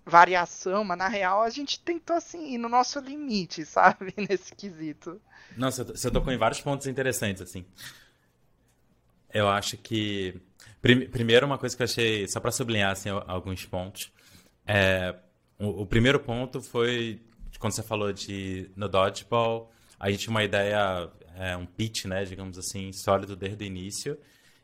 [0.06, 5.20] variação, mas na real a gente tentou assim ir no nosso limite, sabe, nesse quesito.
[5.58, 7.66] Nossa, você tocou em vários pontos interessantes assim.
[9.34, 10.40] Eu acho que
[10.82, 14.12] primeiro uma coisa que eu achei só para sublinhar assim, alguns pontos
[14.68, 15.16] é
[15.62, 17.22] o, o, primeiro ponto foi
[17.62, 22.26] quando você falou de no dodgeball, a gente tinha uma ideia, é, um pitch, né,
[22.26, 24.18] digamos assim, sólido desde o início.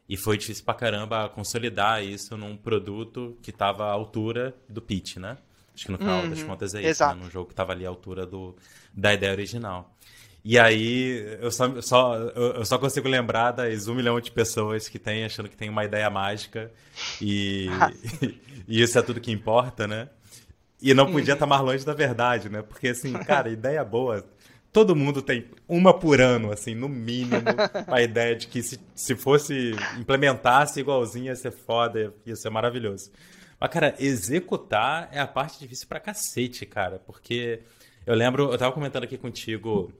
[0.09, 5.17] E foi difícil pra caramba consolidar isso num produto que estava à altura do pitch,
[5.17, 5.37] né?
[5.75, 7.13] Acho que no final uhum, das contas é isso, né?
[7.13, 8.55] num jogo que estava ali à altura do,
[8.93, 9.93] da ideia original.
[10.43, 14.97] E aí, eu só, só, eu só consigo lembrar das um milhão de pessoas que
[14.97, 16.71] tem achando que tem uma ideia mágica
[17.21, 17.67] e,
[18.65, 20.09] e isso é tudo que importa, né?
[20.81, 22.61] E não podia estar mais longe da verdade, né?
[22.61, 24.23] Porque, assim, cara, ideia boa.
[24.71, 27.41] Todo mundo tem uma por ano, assim, no mínimo,
[27.87, 33.11] a ideia de que se, se fosse implementasse igualzinho ia ser foda, ia ser maravilhoso.
[33.59, 36.99] Mas, cara, executar é a parte difícil pra cacete, cara.
[36.99, 37.61] Porque
[38.05, 39.91] eu lembro, eu tava comentando aqui contigo,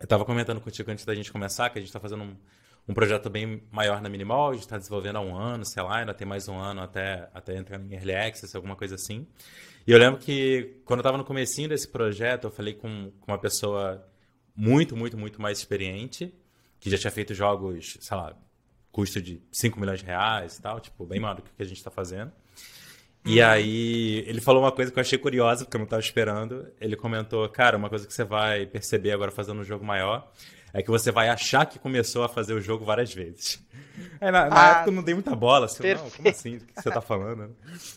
[0.00, 2.36] eu tava comentando contigo antes da gente começar, que a gente tá fazendo um,
[2.88, 5.98] um projeto bem maior na Minimal, a gente está desenvolvendo há um ano, sei lá,
[5.98, 9.26] ainda tem mais um ano até, até entrar em Early Access, alguma coisa assim.
[9.86, 13.30] E eu lembro que quando eu estava no comecinho desse projeto, eu falei com, com
[13.30, 14.02] uma pessoa
[14.56, 16.34] muito, muito, muito mais experiente,
[16.80, 18.34] que já tinha feito jogos, sei lá,
[18.90, 21.76] custo de 5 milhões de reais e tal, tipo, bem maior do que a gente
[21.76, 22.32] está fazendo.
[23.24, 23.46] E uhum.
[23.46, 26.66] aí, ele falou uma coisa que eu achei curiosa, porque eu não estava esperando.
[26.80, 30.30] Ele comentou, cara, uma coisa que você vai perceber agora fazendo um jogo maior
[30.72, 33.64] é que você vai achar que começou a fazer o jogo várias vezes.
[34.20, 36.56] Aí, na, na ah, época eu não dei muita bola, assim, não, como assim?
[36.56, 37.56] O que você tá falando?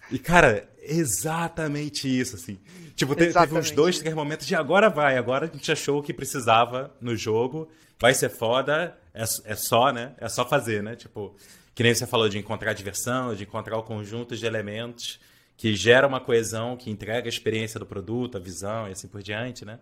[0.10, 2.60] E, cara, exatamente isso, assim.
[2.96, 6.04] Tipo, teve, teve uns dois, três momentos de agora vai, agora a gente achou o
[6.04, 10.14] que precisava no jogo, vai ser foda, é, é só, né?
[10.18, 10.96] É só fazer, né?
[10.96, 11.36] Tipo,
[11.74, 15.20] que nem você falou de encontrar diversão, de encontrar o conjunto de elementos
[15.58, 19.22] que gera uma coesão, que entrega a experiência do produto, a visão e assim por
[19.22, 19.80] diante, né?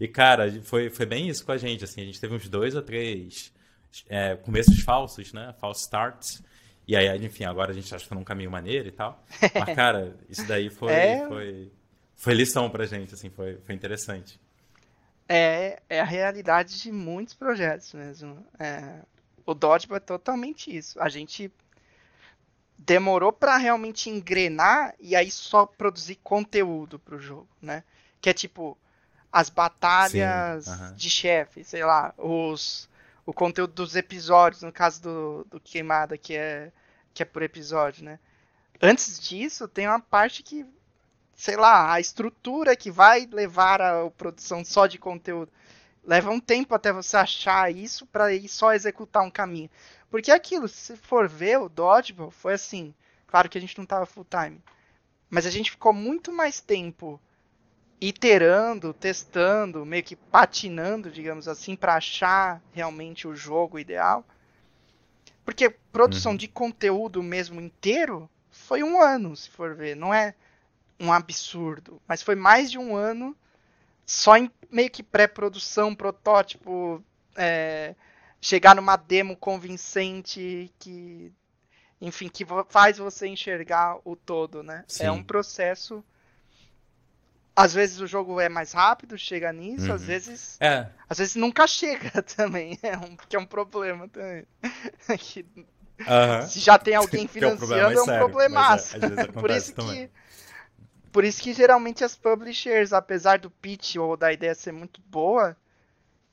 [0.00, 2.74] E, cara, foi, foi bem isso com a gente, assim, a gente teve uns dois
[2.74, 3.52] ou três
[4.08, 5.54] é, começos falsos, né?
[5.60, 6.42] False starts.
[6.86, 9.22] E aí, enfim, agora a gente acha que tá num caminho maneiro e tal.
[9.54, 11.26] Mas, cara, isso daí foi, é...
[11.26, 11.72] foi,
[12.16, 14.40] foi lição pra gente, assim, foi, foi interessante.
[15.28, 18.46] É, é a realidade de muitos projetos mesmo.
[18.58, 19.00] É,
[19.44, 20.98] o Dodgeball é totalmente isso.
[21.00, 21.52] A gente
[22.78, 27.84] demorou para realmente engrenar e aí só produzir conteúdo pro jogo, né?
[28.20, 28.78] Que é tipo,
[29.32, 32.88] as batalhas Sim, de chefe, sei lá, os
[33.28, 36.72] o conteúdo dos episódios, no caso do, do Queimada, que é,
[37.12, 38.18] que é por episódio, né?
[38.80, 40.64] Antes disso, tem uma parte que,
[41.34, 45.52] sei lá, a estrutura que vai levar a produção só de conteúdo.
[46.02, 49.68] Leva um tempo até você achar isso para ir só executar um caminho.
[50.10, 52.94] Porque aquilo, se for ver, o Dodgeball foi assim.
[53.26, 54.58] Claro que a gente não tava full time.
[55.28, 57.20] Mas a gente ficou muito mais tempo
[58.00, 64.24] iterando, testando, meio que patinando, digamos assim, para achar realmente o jogo ideal.
[65.44, 66.38] Porque produção uhum.
[66.38, 69.96] de conteúdo mesmo inteiro foi um ano, se for ver.
[69.96, 70.34] Não é
[71.00, 73.36] um absurdo, mas foi mais de um ano
[74.04, 77.02] só em meio que pré-produção, protótipo,
[77.36, 77.94] é,
[78.40, 81.32] chegar numa demo convincente que,
[82.00, 84.84] enfim, que faz você enxergar o todo, né?
[84.88, 85.04] Sim.
[85.04, 86.04] É um processo
[87.58, 89.94] às vezes o jogo é mais rápido, chega nisso, uhum.
[89.94, 90.56] às vezes.
[90.60, 90.86] É.
[91.08, 92.78] Às vezes nunca chega também.
[92.80, 94.46] É um, que é um problema também.
[95.18, 95.44] que,
[95.98, 96.46] uhum.
[96.46, 98.96] Se já tem alguém financiando, é um, é um problemaço.
[98.96, 100.06] É, por isso também.
[100.06, 100.12] que.
[101.10, 105.56] Por isso que geralmente as publishers, apesar do pitch ou da ideia ser muito boa,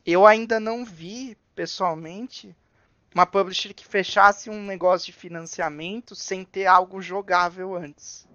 [0.05, 2.55] eu ainda não vi, pessoalmente,
[3.15, 8.27] uma publisher que fechasse um negócio de financiamento sem ter algo jogável antes,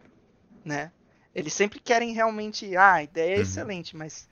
[0.64, 0.90] né?
[1.34, 3.42] Eles sempre querem realmente, ah, a ideia é uhum.
[3.42, 4.28] excelente, mas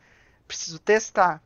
[0.46, 1.42] preciso testar.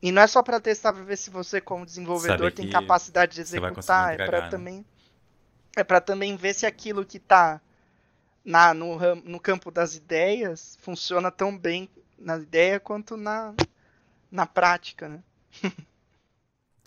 [0.00, 3.40] E não é só para testar para ver se você como desenvolvedor tem capacidade de
[3.40, 4.48] executar, é para né?
[4.48, 4.86] também
[5.76, 7.60] é para também ver se aquilo que está
[8.44, 11.88] na, no, no campo das ideias funciona tão bem
[12.18, 13.54] na ideia quanto na,
[14.30, 15.22] na prática, né?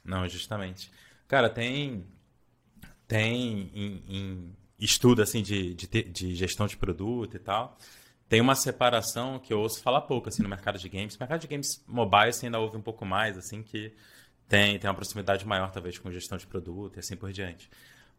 [0.03, 0.91] não, justamente.
[1.27, 2.05] Cara, tem
[3.07, 7.77] tem em, em estudo assim de, de, de, gestão de produto e tal,
[8.27, 11.17] tem uma separação que eu ouço falar pouco assim no mercado de games.
[11.17, 13.93] Mercado de games mobile assim, ainda ouve um pouco mais, assim que
[14.47, 17.69] tem, tem uma proximidade maior talvez com gestão de produto e assim por diante.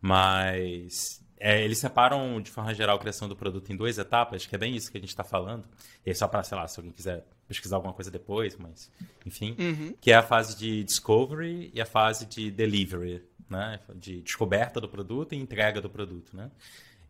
[0.00, 4.54] Mas é, eles separam, de forma geral, a criação do produto em duas etapas, que
[4.54, 5.64] é bem isso que a gente está falando.
[6.06, 8.88] E aí, só para, sei lá, se alguém quiser pesquisar alguma coisa depois, mas,
[9.26, 9.56] enfim.
[9.58, 9.92] Uhum.
[10.00, 13.80] Que é a fase de discovery e a fase de delivery, né?
[13.94, 16.50] De descoberta do produto e entrega do produto, né?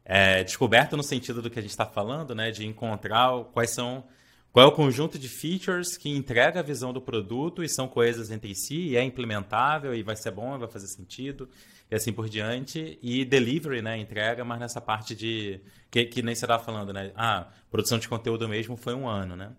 [0.05, 2.51] É, descoberta no sentido do que a gente está falando, né?
[2.51, 4.05] De encontrar quais são
[4.53, 8.31] qual é o conjunto de features que entrega a visão do produto e são coisas
[8.31, 11.49] entre si, e é implementável e vai ser bom, vai fazer sentido,
[11.91, 12.99] e assim por diante.
[13.03, 13.97] E delivery, né?
[13.97, 15.59] Entrega, mas nessa parte de.
[15.91, 17.13] Que, que nem você estava falando, né?
[17.17, 19.53] Ah, produção de conteúdo mesmo foi um ano, né?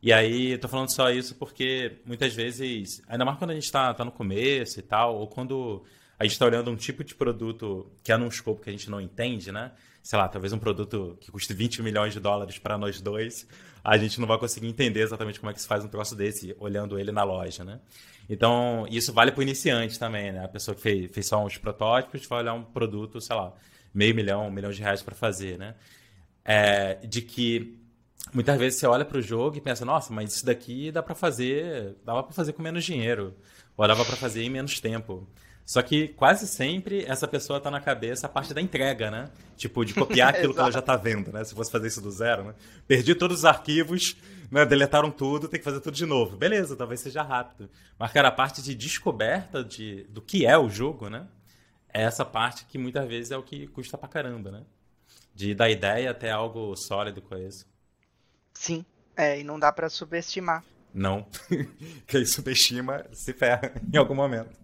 [0.00, 3.92] E aí, tô falando só isso porque muitas vezes, ainda mais quando a gente está
[3.92, 5.84] tá no começo e tal, ou quando
[6.18, 8.90] a gente está olhando um tipo de produto que é num escopo que a gente
[8.90, 9.72] não entende, né?
[10.02, 13.46] Sei lá, talvez um produto que custe 20 milhões de dólares para nós dois,
[13.84, 16.56] a gente não vai conseguir entender exatamente como é que se faz um troço desse
[16.58, 17.78] olhando ele na loja, né?
[18.28, 20.44] Então, isso vale para o iniciante também, né?
[20.44, 23.54] A pessoa que fez, fez só uns protótipos vai olhar um produto, sei lá,
[23.94, 25.74] meio milhão, um milhão de reais para fazer, né?
[26.44, 27.78] É, de que
[28.32, 31.14] muitas vezes você olha para o jogo e pensa, nossa, mas isso daqui dá para
[31.14, 33.34] fazer, dava para fazer com menos dinheiro,
[33.76, 35.28] ou dava para fazer em menos tempo.
[35.68, 39.28] Só que quase sempre essa pessoa tá na cabeça a parte da entrega, né?
[39.54, 41.44] Tipo, de copiar aquilo que ela já tá vendo, né?
[41.44, 42.54] Se fosse fazer isso do zero, né?
[42.86, 44.16] Perdi todos os arquivos,
[44.50, 44.64] né?
[44.64, 46.38] deletaram tudo, tem que fazer tudo de novo.
[46.38, 47.68] Beleza, talvez seja rápido.
[47.98, 51.26] Mas, cara, a parte de descoberta de, do que é o jogo, né?
[51.92, 54.62] É essa parte que muitas vezes é o que custa pra caramba, né?
[55.34, 57.66] De da ideia até algo sólido, coeso.
[58.54, 60.64] Sim, é, e não dá para subestimar.
[60.98, 61.26] Não.
[62.06, 64.58] Quem subestima se ferra em algum momento.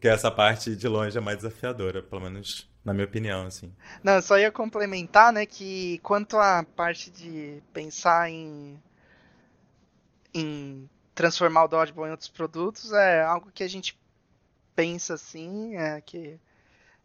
[0.00, 3.72] Que essa parte de longe é mais desafiadora, pelo menos na minha opinião, assim.
[4.02, 8.80] Não, só ia complementar, né, que quanto à parte de pensar em
[10.32, 13.98] em transformar o Dodgeball em outros produtos, é algo que a gente
[14.74, 16.38] pensa assim, é que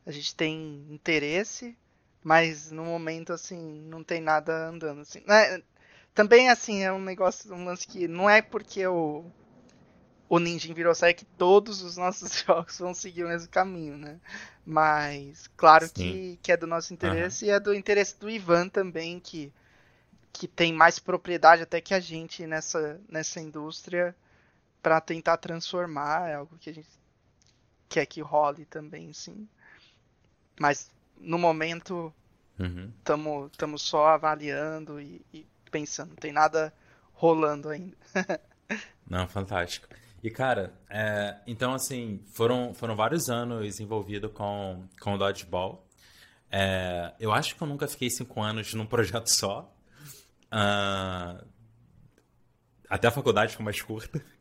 [0.05, 1.75] a gente tem interesse,
[2.23, 5.23] mas no momento assim não tem nada andando assim.
[5.27, 5.61] Né?
[6.15, 9.25] Também, assim, é um negócio, um lance que não é porque o,
[10.29, 14.17] o Ninja virou série que todos os nossos jogos vão seguir o mesmo caminho, né?
[14.65, 17.51] Mas, claro que, que é do nosso interesse uhum.
[17.51, 19.51] e é do interesse do Ivan também, que,
[20.31, 24.15] que tem mais propriedade até que a gente nessa, nessa indústria
[24.81, 26.89] para tentar transformar, é algo que a gente
[27.89, 29.45] quer que role também, sim.
[30.57, 32.13] Mas, no momento,
[32.99, 33.77] estamos uhum.
[33.77, 35.45] só avaliando e, e
[35.75, 36.73] pensando, não tem nada
[37.11, 37.97] rolando ainda.
[39.05, 39.87] não, fantástico.
[40.23, 45.85] E, cara, é, então, assim, foram, foram vários anos envolvido com, com o Dodgeball.
[46.49, 49.69] É, eu acho que eu nunca fiquei cinco anos num projeto só.
[50.45, 51.45] Uh,
[52.89, 54.23] até a faculdade ficou mais curta.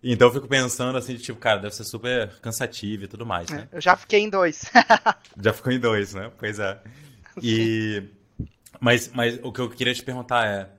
[0.00, 3.68] Então eu fico pensando assim, tipo, cara, deve ser super cansativo e tudo mais, né?
[3.72, 4.70] Eu já fiquei em dois.
[5.42, 6.30] já ficou em dois, né?
[6.38, 6.80] Pois é.
[7.42, 8.08] E
[8.80, 10.70] mas, mas o que eu queria te perguntar é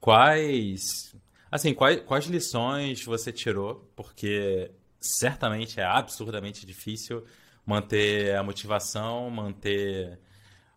[0.00, 1.14] quais,
[1.50, 3.90] assim, quais, quais lições você tirou?
[3.96, 7.24] Porque certamente é absurdamente difícil
[7.64, 10.18] manter a motivação, manter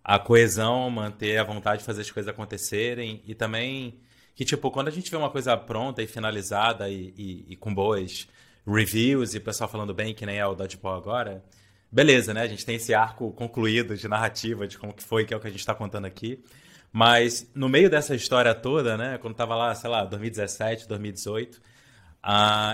[0.04, 4.00] a coesão, manter a vontade de fazer as coisas acontecerem e também
[4.36, 7.74] que, tipo, quando a gente vê uma coisa pronta e finalizada e, e, e com
[7.74, 8.28] boas
[8.66, 11.44] reviews e o pessoal falando bem, que nem é o Dodgeball agora,
[11.92, 12.42] beleza, né?
[12.42, 15.40] A gente tem esse arco concluído de narrativa de como que foi, que é o
[15.40, 16.44] que a gente está contando aqui.
[16.92, 21.62] Mas no meio dessa história toda, né, quando tava lá, sei lá, 2017, 2018, uh,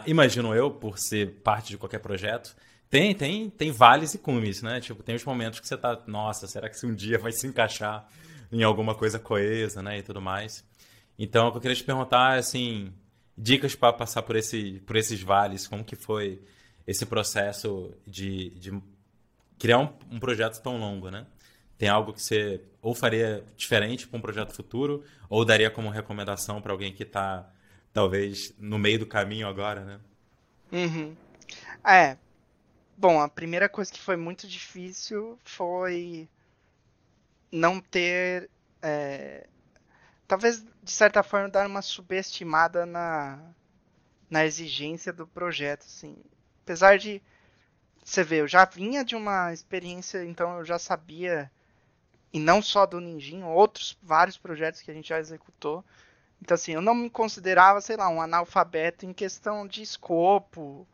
[0.07, 2.55] imagino eu, por ser parte de qualquer projeto,
[2.89, 4.79] tem, tem, tem vales e cumes, né?
[4.79, 7.45] Tipo, tem os momentos que você tá, nossa, será que se um dia vai se
[7.45, 8.07] encaixar
[8.51, 10.63] em alguma coisa coesa, né, e tudo mais.
[11.19, 12.93] Então, eu queria te perguntar, assim,
[13.37, 16.41] dicas para passar por, esse, por esses vales, como que foi
[16.85, 18.81] esse processo de, de
[19.59, 21.25] criar um, um projeto tão longo, né?
[21.77, 26.61] Tem algo que você ou faria diferente para um projeto futuro, ou daria como recomendação
[26.61, 27.47] para alguém que está,
[27.91, 29.99] talvez, no meio do caminho agora, né?
[30.71, 31.15] Uhum.
[31.85, 32.17] É.
[32.97, 36.27] Bom, a primeira coisa que foi muito difícil foi
[37.51, 38.49] não ter.
[38.81, 39.47] É,
[40.27, 43.39] talvez, de certa forma, dar uma subestimada na,
[44.29, 45.83] na exigência do projeto.
[45.85, 46.15] Assim.
[46.63, 47.21] Apesar de.
[48.03, 51.51] Você vê, eu já vinha de uma experiência, então eu já sabia
[52.31, 55.83] e não só do Ninjinho, outros vários projetos que a gente já executou.
[56.41, 60.87] Então, assim, eu não me considerava, sei lá, um analfabeto em questão de escopo,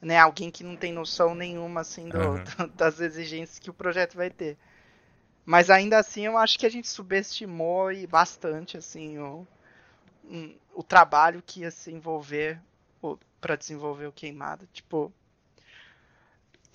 [0.00, 0.18] né?
[0.18, 2.70] Alguém que não tem noção nenhuma, assim, do, uhum.
[2.74, 4.56] das exigências que o projeto vai ter.
[5.44, 9.46] Mas ainda assim, eu acho que a gente subestimou e bastante, assim, o,
[10.74, 12.60] o trabalho que ia se envolver
[13.40, 14.66] para desenvolver o queimado.
[14.72, 15.12] Tipo,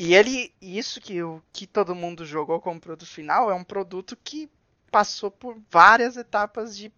[0.03, 4.17] E ele, isso que o que todo mundo jogou como produto final é um produto
[4.23, 4.49] que
[4.89, 6.91] passou por várias etapas de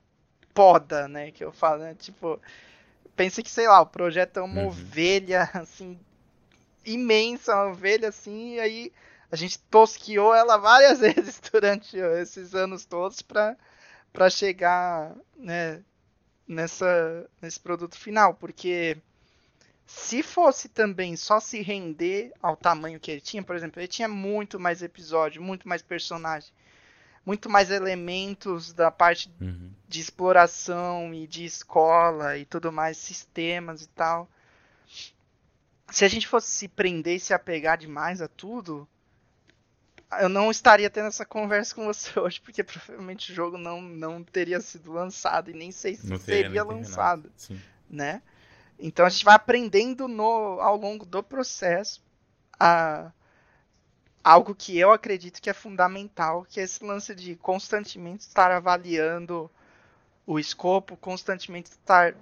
[0.53, 1.29] poda, né?
[1.29, 1.95] Que eu falo, né?
[1.95, 2.39] Tipo,
[3.13, 4.67] pensa que, sei lá, o projeto é uma uhum.
[4.67, 5.99] ovelha, assim,
[6.85, 8.93] imensa, uma ovelha assim, e aí
[9.29, 13.57] a gente tosquiou ela várias vezes durante esses anos todos para
[14.13, 15.83] para chegar, né,
[16.47, 18.97] nessa nesse produto final, porque
[19.85, 24.07] se fosse também só se render ao tamanho que ele tinha, por exemplo, ele tinha
[24.07, 26.51] muito mais episódio, muito mais personagem,
[27.25, 29.71] muito mais elementos da parte uhum.
[29.87, 34.27] de exploração e de escola e tudo mais, sistemas e tal.
[35.89, 38.87] Se a gente fosse se prender e se apegar demais a tudo,
[40.19, 44.23] eu não estaria tendo essa conversa com você hoje, porque provavelmente o jogo não, não
[44.23, 47.31] teria sido lançado e nem sei se seria lançado,
[47.89, 48.21] né?
[48.79, 52.03] Então a gente vai aprendendo no, ao longo do processo
[52.59, 53.11] a,
[54.23, 59.49] algo que eu acredito que é fundamental, que é esse lance de constantemente estar avaliando
[60.25, 62.15] o escopo, constantemente estar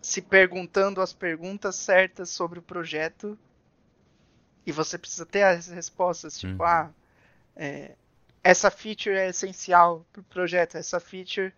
[0.00, 3.38] se perguntando as perguntas certas sobre o projeto
[4.66, 6.68] e você precisa ter as respostas, tipo, uhum.
[6.68, 6.90] ah,
[7.56, 7.92] é,
[8.42, 11.52] essa feature é essencial para o projeto, essa feature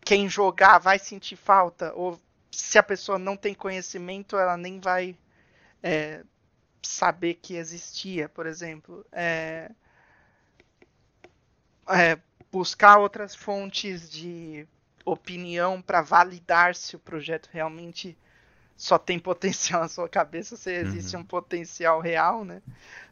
[0.00, 2.18] quem jogar vai sentir falta ou
[2.50, 5.16] se a pessoa não tem conhecimento, ela nem vai
[5.82, 6.24] é,
[6.82, 9.04] saber que existia, por exemplo.
[9.12, 9.70] É,
[11.88, 12.18] é,
[12.50, 14.66] buscar outras fontes de
[15.04, 18.16] opinião para validar se o projeto realmente
[18.76, 21.22] só tem potencial na sua cabeça, se existe uhum.
[21.22, 22.62] um potencial real, né?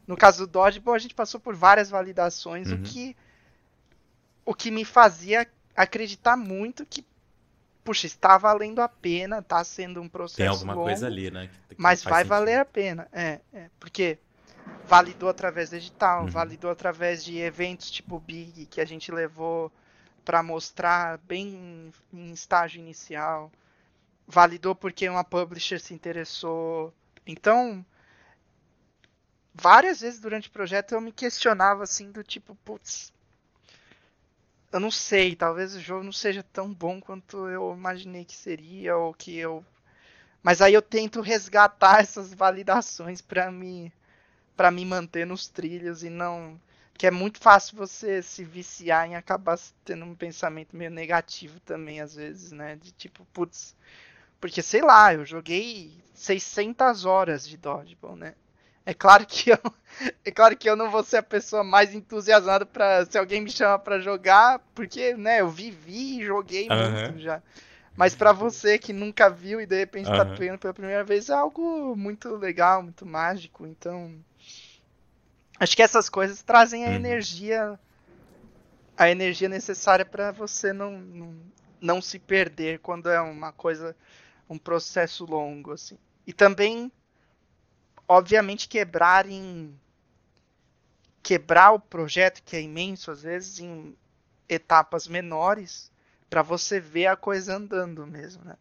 [0.06, 2.78] No caso do Dodgeball, a gente passou por várias validações, uhum.
[2.78, 3.16] o que
[4.44, 7.04] o que me fazia acreditar muito que
[7.86, 11.48] puxa, está valendo a pena, está sendo um processo Tem alguma longo, coisa ali, né?
[11.68, 12.28] Que, que mas vai sentido.
[12.28, 14.18] valer a pena, é, é, porque
[14.84, 16.26] validou através digital, uhum.
[16.28, 19.72] validou através de eventos tipo Big que a gente levou
[20.24, 23.52] para mostrar bem em estágio inicial,
[24.26, 26.92] validou porque uma publisher se interessou.
[27.24, 27.86] Então,
[29.54, 33.12] várias vezes durante o projeto eu me questionava assim do tipo, putz,
[34.72, 38.96] eu não sei, talvez o jogo não seja tão bom quanto eu imaginei que seria
[38.96, 39.64] ou que eu
[40.42, 43.92] mas aí eu tento resgatar essas validações para me
[44.56, 46.60] para me manter nos trilhos e não
[46.96, 52.00] que é muito fácil você se viciar em acabar tendo um pensamento meio negativo também
[52.00, 52.76] às vezes, né?
[52.76, 53.76] De tipo, putz,
[54.40, 58.34] porque sei lá, eu joguei 600 horas de Dodgeball, né?
[58.86, 59.58] É claro que eu,
[60.24, 63.50] é claro que eu não vou ser a pessoa mais entusiasmada para se alguém me
[63.50, 66.90] chama para jogar, porque, né, eu vivi e joguei uhum.
[66.92, 67.42] muito já.
[67.96, 70.16] Mas para você que nunca viu e de repente uhum.
[70.16, 73.66] tá vendo pela primeira vez é algo muito legal, muito mágico.
[73.66, 74.14] Então,
[75.58, 76.94] acho que essas coisas trazem a uhum.
[76.94, 77.80] energia
[78.96, 81.34] a energia necessária para você não, não
[81.78, 83.94] não se perder quando é uma coisa
[84.48, 85.98] um processo longo assim.
[86.26, 86.90] E também
[88.08, 89.78] obviamente quebrar em
[91.22, 93.96] quebrar o projeto que é imenso às vezes em
[94.48, 95.90] etapas menores
[96.30, 98.56] para você ver a coisa andando mesmo, né?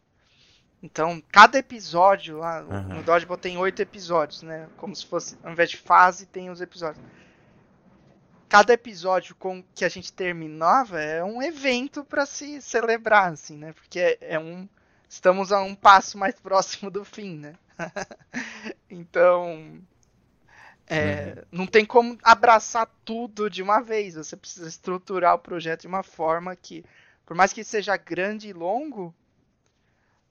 [0.82, 2.96] Então, cada episódio lá uhum.
[2.96, 4.68] no Dodgeball tem oito episódios, né?
[4.78, 7.04] Como se fosse, ao invés de fase, tem os episódios.
[8.48, 13.74] Cada episódio com que a gente terminava é um evento para se celebrar, assim, né?
[13.74, 14.70] Porque é, é um
[15.10, 17.56] estamos a um passo mais próximo do fim, né?
[18.90, 19.82] então,
[20.88, 21.60] é, uhum.
[21.60, 24.16] não tem como abraçar tudo de uma vez.
[24.16, 26.84] Você precisa estruturar o projeto de uma forma que,
[27.26, 29.14] por mais que seja grande e longo,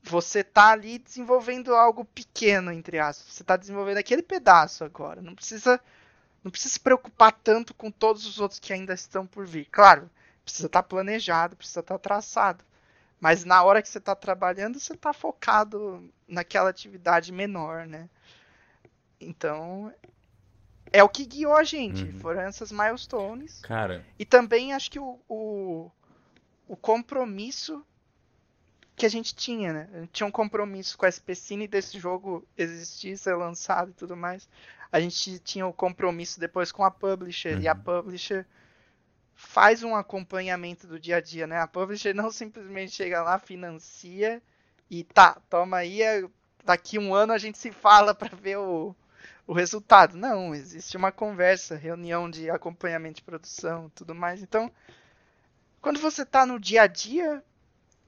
[0.03, 3.33] você está ali desenvolvendo algo pequeno, entre aspas.
[3.33, 5.23] Você está desenvolvendo aquele pedaço agora.
[5.23, 5.81] Não precisa,
[6.43, 9.67] não precisa se preocupar tanto com todos os outros que ainda estão por vir.
[9.71, 10.11] Claro,
[10.45, 12.63] precisa estar tá planejado, precisa estar tá traçado.
[13.25, 18.07] Mas na hora que você está trabalhando, você está focado naquela atividade menor, né?
[19.19, 19.91] Então,
[20.93, 22.05] é o que guiou a gente.
[22.05, 22.19] Uhum.
[22.19, 23.63] Foram essas milestones.
[23.63, 24.05] Cara.
[24.19, 25.91] E também acho que o, o,
[26.69, 27.83] o, compromisso
[28.95, 29.89] que a gente tinha, né?
[29.95, 34.15] A gente tinha um compromisso com a SPCine desse jogo existir, ser lançado e tudo
[34.15, 34.47] mais.
[34.93, 37.55] A gente tinha o compromisso depois com a publisher.
[37.55, 37.63] Uhum.
[37.63, 37.81] E a uhum.
[37.81, 38.47] publisher
[39.35, 41.61] faz um acompanhamento do dia a dia, né?
[41.61, 44.43] A publisher não simplesmente chega lá, financia
[44.91, 46.25] e tá, toma aí, é,
[46.65, 48.95] daqui um ano a gente se fala para ver o,
[49.47, 50.17] o resultado.
[50.17, 54.43] Não, existe uma conversa, reunião de acompanhamento de produção, tudo mais.
[54.43, 54.71] Então,
[55.81, 57.43] quando você está no dia a dia,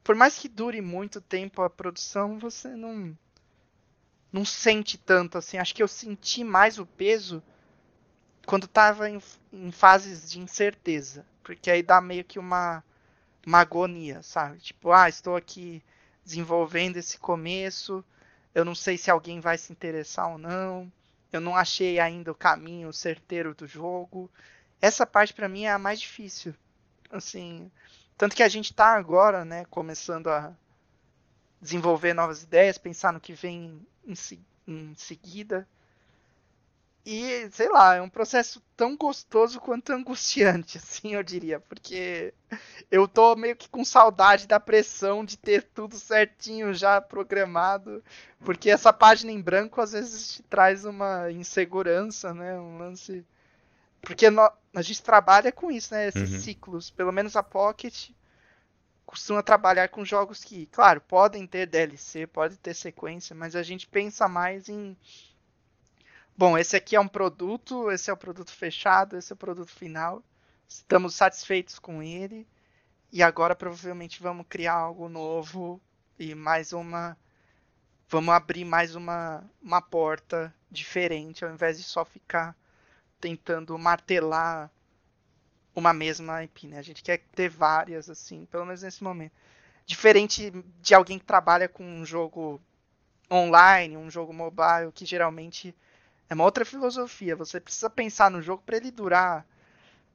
[0.02, 3.16] por mais que dure muito tempo a produção, você não
[4.32, 5.56] não sente tanto assim.
[5.56, 7.42] Acho que eu senti mais o peso
[8.46, 9.20] quando tava em,
[9.52, 11.26] em fases de incerteza.
[11.42, 12.82] Porque aí dá meio que uma,
[13.46, 14.58] uma agonia, sabe?
[14.58, 15.82] Tipo, ah, estou aqui
[16.24, 18.04] desenvolvendo esse começo,
[18.54, 20.90] eu não sei se alguém vai se interessar ou não,
[21.32, 24.30] eu não achei ainda o caminho certeiro do jogo.
[24.80, 26.54] Essa parte para mim é a mais difícil.
[27.10, 27.70] Assim,
[28.16, 30.52] tanto que a gente está agora, né, começando a
[31.60, 34.16] desenvolver novas ideias, pensar no que vem em,
[34.66, 35.66] em seguida.
[37.08, 41.60] E, sei lá, é um processo tão gostoso quanto angustiante, assim, eu diria.
[41.60, 42.34] Porque
[42.90, 48.02] eu tô meio que com saudade da pressão de ter tudo certinho já programado.
[48.40, 52.58] Porque essa página em branco às vezes te traz uma insegurança, né?
[52.58, 53.24] Um lance.
[54.02, 54.42] Porque no...
[54.74, 56.08] a gente trabalha com isso, né?
[56.08, 56.40] Esses uhum.
[56.40, 56.90] ciclos.
[56.90, 58.10] Pelo menos a Pocket
[59.06, 63.86] costuma trabalhar com jogos que, claro, podem ter DLC, pode ter sequência, mas a gente
[63.86, 64.96] pensa mais em
[66.36, 69.70] bom, esse aqui é um produto, esse é o produto fechado, esse é o produto
[69.70, 70.22] final.
[70.68, 72.46] Estamos satisfeitos com ele.
[73.12, 75.80] E agora provavelmente vamos criar algo novo
[76.18, 77.16] e mais uma.
[78.08, 82.54] Vamos abrir mais uma, uma porta diferente, ao invés de só ficar
[83.20, 84.70] tentando martelar
[85.74, 86.78] uma mesma IP, né?
[86.78, 89.32] A gente quer ter várias, assim, pelo menos nesse momento.
[89.84, 92.60] Diferente de alguém que trabalha com um jogo
[93.30, 95.74] online, um jogo mobile, que geralmente
[96.28, 97.36] é uma outra filosofia.
[97.36, 99.46] Você precisa pensar no jogo para ele durar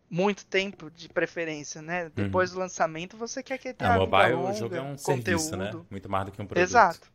[0.09, 2.11] muito tempo de preferência, né?
[2.13, 2.55] Depois uhum.
[2.55, 5.39] do lançamento você quer que tenha é, mobile longa, o jogo é um conteúdo.
[5.39, 5.71] serviço, né?
[5.89, 6.61] Muito mais do que um produto.
[6.61, 7.11] Exato.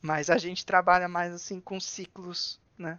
[0.00, 2.98] Mas a gente trabalha mais assim com ciclos né?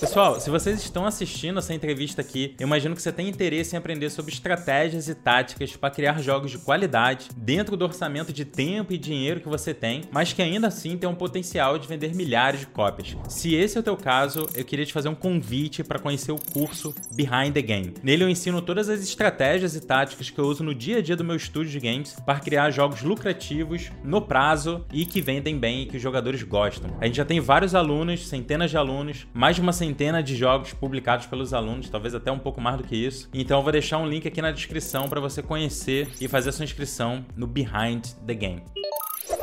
[0.00, 3.78] Pessoal, se vocês estão assistindo essa entrevista aqui, eu imagino que você tem interesse em
[3.78, 8.92] aprender sobre estratégias e táticas para criar jogos de qualidade dentro do orçamento de tempo
[8.92, 12.60] e dinheiro que você tem, mas que ainda assim tem um potencial de vender milhares
[12.60, 13.16] de cópias.
[13.28, 16.40] Se esse é o teu caso, eu queria te fazer um convite para conhecer o
[16.52, 17.94] curso Behind the Game.
[18.02, 21.14] Nele eu ensino todas as estratégias e táticas que eu uso no dia a dia
[21.14, 25.82] do meu estúdio de games para criar jogos lucrativos no prazo e que vendem bem
[25.82, 26.90] e que os jogadores gostam.
[27.00, 30.36] A gente já tem vários alunos, centenas de alunos alunos, mais de uma centena de
[30.36, 33.28] jogos publicados pelos alunos, talvez até um pouco mais do que isso.
[33.34, 36.52] Então eu vou deixar um link aqui na descrição para você conhecer e fazer a
[36.52, 38.62] sua inscrição no Behind the Game.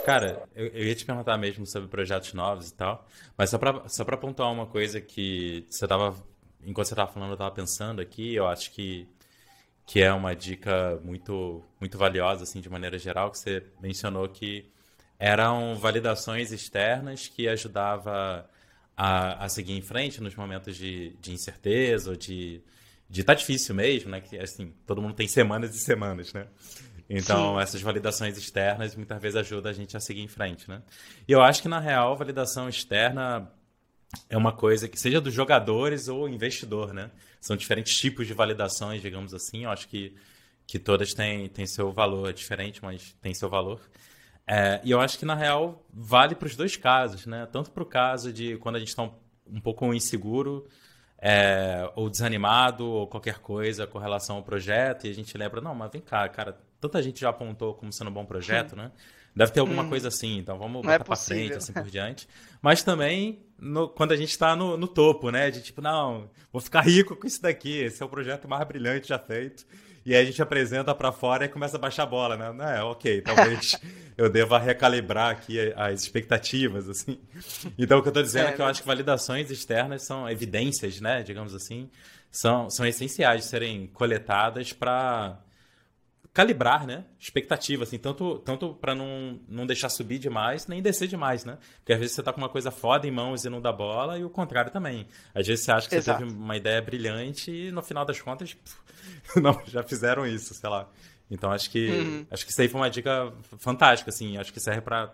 [0.05, 3.05] Cara, eu, eu, ia te perguntar mesmo sobre projetos novos e tal,
[3.37, 6.15] mas só pra, só pra pontuar uma coisa que você tava.
[6.65, 9.07] Enquanto você tava falando, eu tava pensando aqui, eu acho que,
[9.85, 14.69] que é uma dica muito, muito valiosa, assim, de maneira geral, que você mencionou que
[15.17, 18.49] eram validações externas que ajudava
[19.01, 22.61] a, a seguir em frente nos momentos de, de incerteza ou de
[23.09, 24.21] de tá difícil mesmo, né?
[24.21, 26.45] Que assim, todo mundo tem semanas e semanas, né?
[27.09, 27.61] Então, Sim.
[27.61, 30.83] essas validações externas muitas vezes ajudam a gente a seguir em frente, né?
[31.27, 33.51] E eu acho que, na real, validação externa
[34.29, 37.09] é uma coisa que seja dos jogadores ou investidor, né?
[37.41, 39.63] São diferentes tipos de validações, digamos assim.
[39.63, 40.13] Eu acho que,
[40.67, 43.81] que todas têm, têm seu valor, é diferente, mas tem seu valor.
[44.51, 47.47] É, e eu acho que, na real, vale para os dois casos, né?
[47.51, 49.11] Tanto para o caso de quando a gente está um,
[49.45, 50.67] um, pouco inseguro,
[51.21, 55.75] é, ou desanimado, ou qualquer coisa com relação ao projeto, e a gente lembra, não,
[55.75, 58.91] mas vem cá, cara, tanta gente já apontou como sendo um bom projeto, né?
[59.35, 59.89] Deve ter alguma hum.
[59.89, 62.27] coisa assim, então vamos botar é para frente, assim por diante.
[62.59, 65.51] Mas também no, quando a gente está no, no, topo, né?
[65.51, 69.09] De tipo, não, vou ficar rico com isso daqui, esse é o projeto mais brilhante
[69.09, 69.63] já feito.
[70.09, 72.79] E aí a gente apresenta para fora e começa a baixar a bola, né?
[72.79, 73.75] É, ok, talvez
[74.17, 77.19] eu deva recalibrar aqui as expectativas, assim.
[77.77, 80.27] Então o que eu estou dizendo é, é que eu acho que validações externas são
[80.27, 81.21] evidências, né?
[81.21, 81.91] Digamos assim,
[82.31, 85.37] são, são essenciais de serem coletadas para
[86.33, 87.05] calibrar, né?
[87.19, 91.57] Expectativa, assim, tanto, tanto para não, não deixar subir demais, nem descer demais, né?
[91.79, 94.17] Porque às vezes você tá com uma coisa foda em mãos e não dá bola,
[94.17, 95.07] e o contrário também.
[95.33, 96.19] Às vezes você acha que Exato.
[96.19, 98.55] você teve uma ideia brilhante e no final das contas,
[99.41, 100.87] não, já fizeram isso, sei lá.
[101.31, 102.25] Então acho que uhum.
[102.31, 105.13] acho que isso aí foi uma dica fantástica, assim, acho que serve para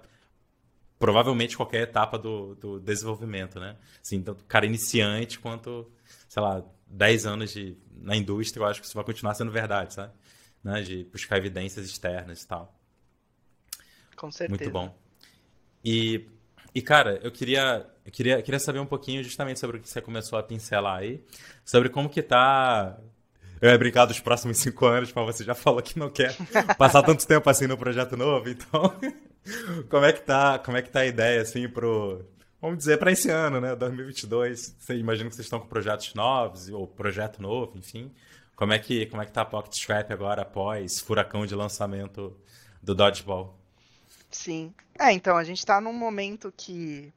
[0.98, 3.76] provavelmente qualquer etapa do, do desenvolvimento, né?
[4.02, 5.90] Assim, tanto cara iniciante quanto,
[6.28, 9.94] sei lá, 10 anos de, na indústria, eu acho que isso vai continuar sendo verdade,
[9.94, 10.14] sabe?
[10.66, 12.76] Né, de buscar evidências externas e tal.
[14.16, 14.60] Com certeza.
[14.60, 14.98] Muito bom.
[15.84, 16.28] E,
[16.74, 20.02] e cara, eu queria, eu queria, queria saber um pouquinho justamente sobre o que você
[20.02, 21.24] começou a pincelar aí,
[21.64, 22.98] sobre como que tá
[23.62, 26.36] eu ia brincar dos próximos cinco anos, mas você já falou que não quer
[26.78, 28.94] passar tanto tempo assim no projeto novo, então
[29.88, 32.26] como é que tá, como é que tá a ideia assim pro,
[32.60, 34.76] vamos dizer para esse ano, né, 2022?
[34.80, 38.12] Você imagina que vocês estão com projetos novos ou projeto novo, enfim.
[38.56, 42.36] Como é que, como é que tá a Pocket Strap agora após furacão de lançamento
[42.82, 43.58] do Dodgeball?
[44.32, 44.74] Sim.
[44.98, 47.14] É, então, a gente tá num momento que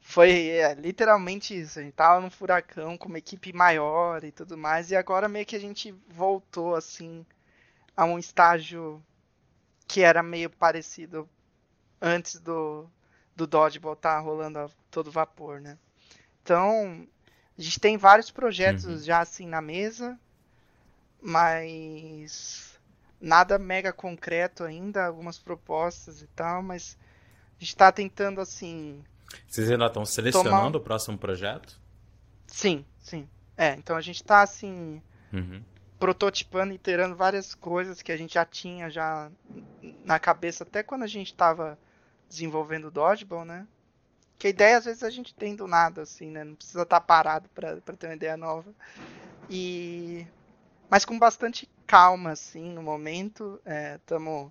[0.00, 1.80] foi é, literalmente isso.
[1.80, 5.44] A gente tava num furacão com uma equipe maior e tudo mais, e agora meio
[5.44, 7.26] que a gente voltou assim
[7.96, 9.02] a um estágio
[9.88, 11.28] que era meio parecido
[12.00, 12.88] antes do,
[13.34, 15.76] do Dodgeball estar tá rolando a todo vapor, né?
[16.42, 17.06] Então,
[17.58, 18.98] a gente tem vários projetos uhum.
[18.98, 20.18] já assim na mesa,
[21.20, 22.78] mas
[23.20, 26.96] nada mega concreto ainda, algumas propostas e tal, mas
[27.56, 29.02] a gente está tentando assim.
[29.48, 30.76] Vocês ainda estão selecionando tomar...
[30.76, 31.80] o próximo projeto?
[32.46, 33.28] Sim, sim.
[33.56, 35.02] É, então a gente está assim.
[35.32, 35.62] Uhum
[35.98, 39.30] prototipando, iterando várias coisas que a gente já tinha já
[40.04, 41.78] na cabeça até quando a gente estava
[42.28, 43.66] desenvolvendo o Dodgeball, né?
[44.38, 46.44] Que a ideia às vezes a gente tem do nada, assim, né?
[46.44, 48.72] Não precisa estar tá parado para ter uma ideia nova.
[49.48, 50.26] E
[50.88, 53.60] mas com bastante calma, assim, no momento.
[53.94, 54.50] Estamos é,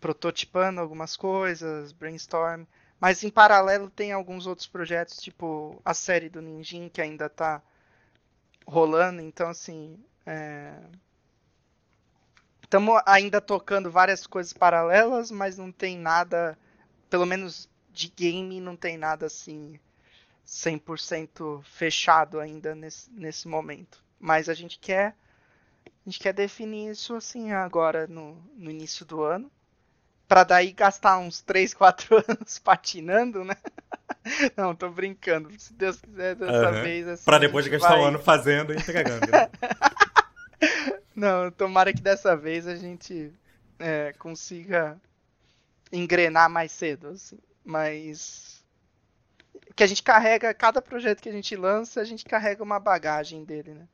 [0.00, 2.64] prototipando algumas coisas, brainstorm.
[3.00, 7.62] Mas em paralelo tem alguns outros projetos, tipo a série do Ninjin, que ainda está
[8.66, 9.20] rolando.
[9.22, 9.98] Então, assim,
[12.62, 13.02] estamos é...
[13.06, 16.58] ainda tocando várias coisas paralelas, mas não tem nada,
[17.08, 17.68] pelo menos
[17.98, 19.78] de game, não tem nada assim
[20.46, 24.02] 100% fechado ainda nesse, nesse momento.
[24.20, 25.16] Mas a gente quer
[25.84, 29.50] a gente quer definir isso assim agora no, no início do ano
[30.28, 33.56] para daí gastar uns 3, 4 anos patinando, né?
[34.56, 35.50] Não, tô brincando.
[35.58, 36.82] Se Deus quiser, dessa uhum.
[36.82, 37.08] vez.
[37.08, 38.00] Assim, pra depois de gastar vai...
[38.00, 39.26] um ano fazendo e entregando.
[39.26, 39.48] Né?
[41.16, 43.32] Não, tomara que dessa vez a gente
[43.78, 44.96] é, consiga
[45.90, 47.08] engrenar mais cedo.
[47.08, 47.38] Assim.
[47.68, 48.64] Mas.
[49.76, 53.44] Que a gente carrega, cada projeto que a gente lança, a gente carrega uma bagagem
[53.44, 53.86] dele, né?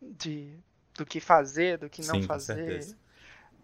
[0.00, 0.52] De,
[0.94, 2.94] do que fazer, do que não Sim, fazer.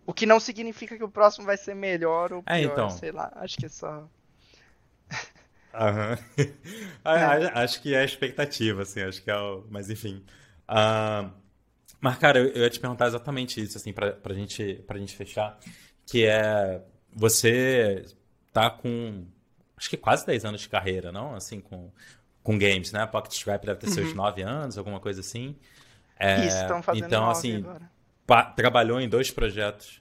[0.07, 2.91] O que não significa que o próximo vai ser melhor ou é, pior, é, então.
[2.91, 3.31] sei lá.
[3.37, 4.09] Acho que é só.
[7.05, 7.51] É.
[7.59, 9.67] Acho que é a expectativa, assim, acho que é o.
[9.69, 10.25] Mas enfim.
[10.69, 11.29] Uh...
[12.01, 15.59] Mas, cara, eu, ia te perguntar exatamente isso, assim, pra, pra, gente, pra gente fechar.
[16.07, 16.81] Que é.
[17.13, 18.05] Você
[18.55, 19.27] tá com.
[19.77, 21.35] Acho que quase 10 anos de carreira, não?
[21.35, 21.91] Assim, com,
[22.43, 23.07] com games, né?
[23.07, 23.93] Pocket Strap deve ter uhum.
[23.93, 25.57] seus 9 anos, alguma coisa assim.
[26.19, 27.65] É, isso, estão fazendo Então, assim,
[28.27, 30.01] pa, trabalhou em dois projetos.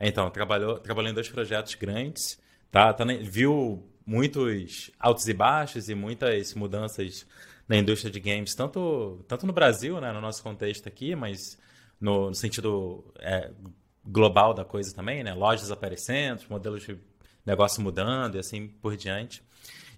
[0.00, 2.92] Então, trabalhou, trabalhou em dois projetos grandes, tá?
[2.92, 7.26] tá viu muitos altos e baixos e muitas mudanças
[7.68, 11.58] na indústria de games, tanto, tanto no Brasil, né, no nosso contexto aqui, mas
[12.00, 13.50] no, no sentido é,
[14.06, 15.34] global da coisa também, né?
[15.34, 16.98] Lojas aparecendo, modelos de
[17.48, 19.42] negócio mudando e assim por diante.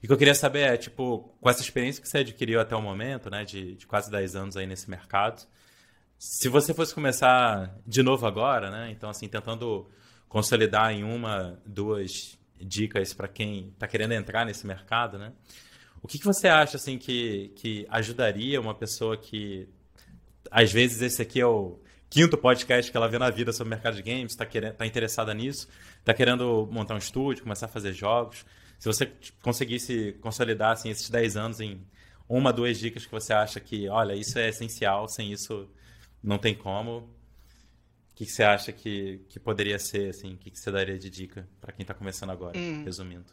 [0.03, 2.75] E o que eu queria saber é, tipo, com essa experiência que você adquiriu até
[2.75, 5.47] o momento, né, de, de quase 10 anos aí nesse mercado,
[6.19, 9.91] se você fosse começar de novo agora, né, então, assim, tentando
[10.29, 15.33] consolidar em uma, duas dicas para quem está querendo entrar nesse mercado, né,
[16.03, 19.69] o que, que você acha, assim, que, que ajudaria uma pessoa que,
[20.51, 21.79] às vezes, esse aqui é o
[22.11, 25.33] quinto podcast que ela vê na vida sobre o mercado de games, está tá interessada
[25.33, 25.69] nisso,
[26.01, 28.45] está querendo montar um estúdio, começar a fazer jogos.
[28.81, 31.81] Se você conseguisse consolidar assim, esses 10 anos em
[32.29, 35.71] uma, duas dicas que você acha que, olha, isso é essencial, sem isso
[36.23, 36.99] não tem como.
[36.99, 40.35] O que, que você acha que, que poderia ser, assim?
[40.35, 42.83] O que, que você daria de dica para quem está começando agora, hum.
[42.85, 43.33] resumindo?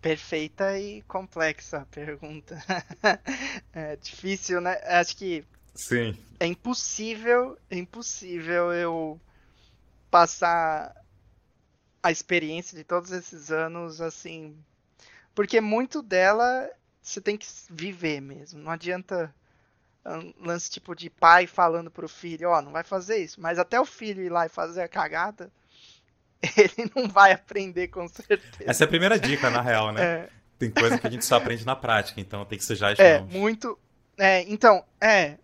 [0.00, 2.58] Perfeita e complexa a pergunta.
[3.72, 4.80] é difícil, né?
[4.84, 5.44] Acho que
[5.74, 6.16] Sim.
[6.38, 9.20] é impossível, é impossível eu
[10.10, 10.94] passar
[12.02, 14.56] a experiência de todos esses anos assim,
[15.34, 16.68] porque muito dela
[17.02, 18.60] você tem que viver mesmo.
[18.60, 19.34] Não adianta
[20.06, 23.58] um lance tipo de pai falando pro filho, ó, oh, não vai fazer isso, mas
[23.58, 25.50] até o filho ir lá e fazer a cagada,
[26.56, 28.42] ele não vai aprender com certeza.
[28.60, 30.00] Essa é a primeira dica, na real, né?
[30.30, 30.40] É.
[30.60, 33.18] Tem coisa que a gente só aprende na prática, então tem que sujar as é,
[33.18, 33.32] mãos.
[33.32, 33.78] Muito.
[34.18, 35.38] É, então, é.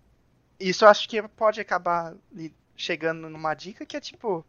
[0.58, 2.14] Isso eu acho que pode acabar
[2.76, 4.44] chegando numa dica que é tipo.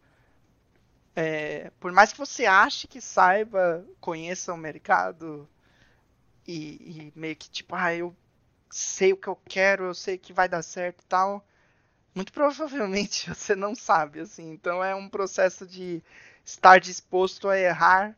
[1.15, 5.49] É, por mais que você ache que saiba, conheça o mercado
[6.47, 8.15] e, e, meio que tipo, ah, eu
[8.69, 11.45] sei o que eu quero, eu sei que vai dar certo e tal,
[12.15, 14.51] muito provavelmente você não sabe, assim.
[14.51, 16.03] Então é um processo de
[16.45, 18.17] estar disposto a errar,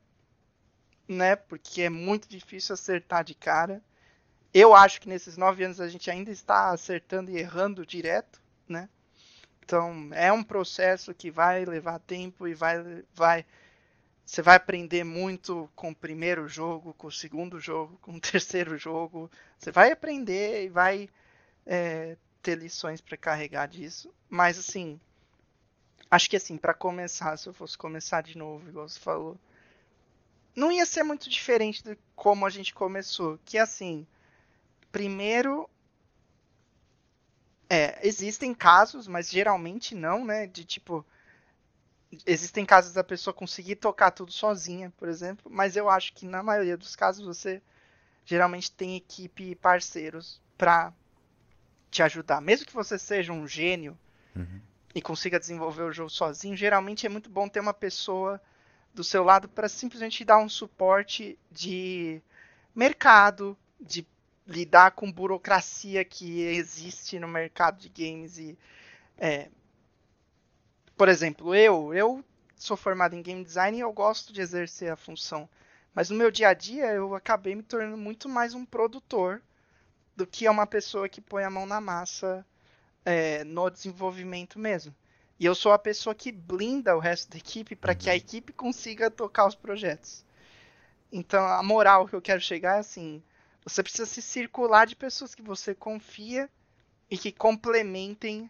[1.07, 1.35] né?
[1.35, 3.81] Porque é muito difícil acertar de cara.
[4.53, 8.89] Eu acho que nesses nove anos a gente ainda está acertando e errando direto, né?
[9.63, 13.45] Então é um processo que vai levar tempo e vai, vai,
[14.25, 18.77] você vai aprender muito com o primeiro jogo, com o segundo jogo, com o terceiro
[18.77, 19.29] jogo.
[19.57, 21.09] Você vai aprender e vai
[21.65, 24.11] é, ter lições para carregar disso.
[24.29, 24.99] Mas assim,
[26.11, 29.37] Acho que assim, para começar, se eu fosse começar de novo, igual você falou,
[30.55, 33.39] não ia ser muito diferente de como a gente começou.
[33.45, 34.07] Que assim,
[34.91, 35.69] primeiro,
[37.69, 40.47] é, existem casos, mas geralmente não, né?
[40.47, 41.05] De tipo,
[42.25, 46.41] existem casos da pessoa conseguir tocar tudo sozinha, por exemplo, mas eu acho que na
[46.41, 47.61] maioria dos casos você
[48.25, 50.93] geralmente tem equipe e parceiros para
[51.91, 52.41] te ajudar.
[52.41, 53.97] Mesmo que você seja um gênio
[54.35, 54.61] uhum.
[54.93, 58.41] e consiga desenvolver o jogo sozinho, geralmente é muito bom ter uma pessoa
[58.93, 62.21] do seu lado para simplesmente dar um suporte de
[62.75, 64.05] mercado, de
[64.49, 68.57] lidar com burocracia que existe no mercado de games e
[69.17, 69.49] é,
[70.97, 72.23] por exemplo, eu, eu
[72.57, 75.47] sou formado em game design e eu gosto de exercer a função.
[75.93, 79.41] Mas no meu dia a dia eu acabei me tornando muito mais um produtor
[80.15, 82.45] do que uma pessoa que põe a mão na massa
[83.05, 84.93] é, no desenvolvimento mesmo.
[85.39, 88.17] E eu sou a pessoa que blinda o resto da equipe para que a uhum.
[88.17, 90.25] equipe consiga tocar os projetos.
[91.11, 93.23] Então a moral que eu quero chegar é assim:
[93.65, 96.49] você precisa se circular de pessoas que você confia
[97.09, 98.49] e que complementem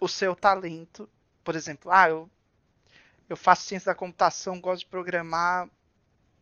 [0.00, 1.08] o seu talento
[1.44, 2.28] por exemplo, ah, eu,
[3.28, 5.68] eu faço ciência da computação, gosto de programar,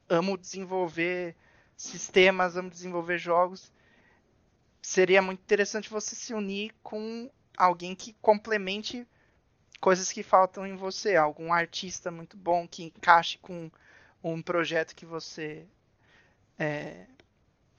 [0.09, 1.37] amo desenvolver
[1.77, 3.73] sistemas, amo desenvolver jogos.
[4.81, 9.07] Seria muito interessante você se unir com alguém que complemente
[9.81, 13.69] coisas que faltam em você, algum artista muito bom que encaixe com
[14.23, 15.67] um projeto que você
[16.57, 17.07] é,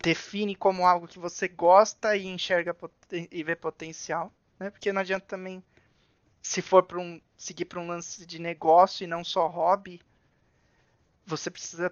[0.04, 2.76] define como algo que você gosta e enxerga
[3.32, 4.70] e vê potencial, né?
[4.70, 5.64] Porque não adianta também
[6.42, 10.02] se for para um seguir para um lance de negócio e não só hobby,
[11.26, 11.92] você precisa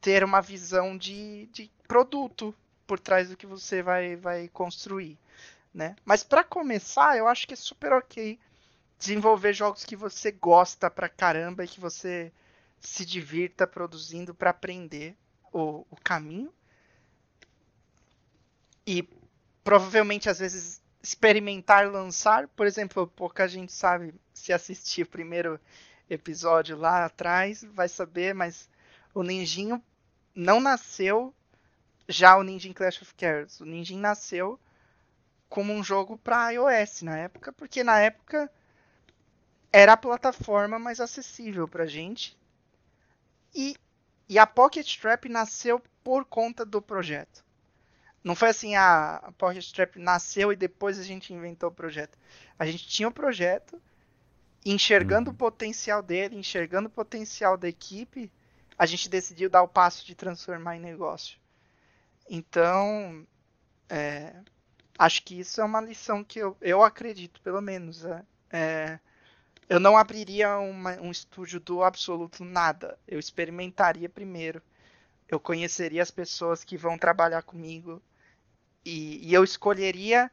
[0.00, 2.54] ter uma visão de, de produto
[2.86, 5.18] por trás do que você vai, vai construir,
[5.74, 5.96] né?
[6.04, 8.38] Mas para começar, eu acho que é super ok
[8.96, 12.32] desenvolver jogos que você gosta pra caramba e que você
[12.78, 15.16] se divirta produzindo para aprender
[15.52, 16.52] o, o caminho.
[18.86, 19.08] E
[19.62, 22.48] provavelmente às vezes experimentar lançar.
[22.48, 25.60] Por exemplo, pouca gente sabe se assistir o primeiro
[26.08, 28.68] episódio lá atrás, vai saber, mas
[29.14, 29.82] o Ninjinho
[30.34, 31.34] não nasceu
[32.08, 33.60] já o Ninja Clash of Cards.
[33.60, 34.58] O Ninja nasceu
[35.48, 38.50] como um jogo para iOS na época, porque na época
[39.72, 42.36] era a plataforma mais acessível para gente.
[43.54, 43.76] E,
[44.28, 47.44] e a Pocket Trap nasceu por conta do projeto.
[48.22, 52.18] Não foi assim, a, a Pocket Trap nasceu e depois a gente inventou o projeto.
[52.58, 53.80] A gente tinha o projeto,
[54.64, 55.34] enxergando uhum.
[55.34, 58.30] o potencial dele, enxergando o potencial da equipe,
[58.78, 61.38] a gente decidiu dar o passo de transformar em negócio.
[62.28, 63.26] Então,
[63.88, 64.34] é,
[64.98, 68.04] acho que isso é uma lição que eu, eu acredito, pelo menos.
[68.04, 69.00] É, é,
[69.68, 72.98] eu não abriria uma, um estúdio do absoluto nada.
[73.06, 74.62] Eu experimentaria primeiro.
[75.28, 78.02] Eu conheceria as pessoas que vão trabalhar comigo.
[78.84, 80.30] E, e eu escolheria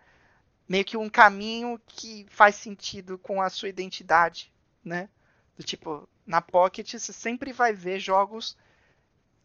[0.68, 4.52] meio que um caminho que faz sentido com a sua identidade,
[4.84, 5.10] né?
[5.56, 8.58] Do tipo, na Pocket você sempre vai ver jogos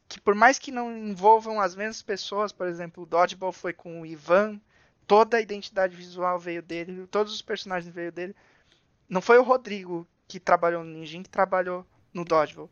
[0.08, 4.02] que por mais que não envolvam as mesmas pessoas, por exemplo, o Dodgeball foi com
[4.02, 4.60] o Ivan,
[5.06, 8.36] toda a identidade visual veio dele, todos os personagens veio dele.
[9.08, 12.70] Não foi o Rodrigo que trabalhou no Ninja que trabalhou no Dodgeball.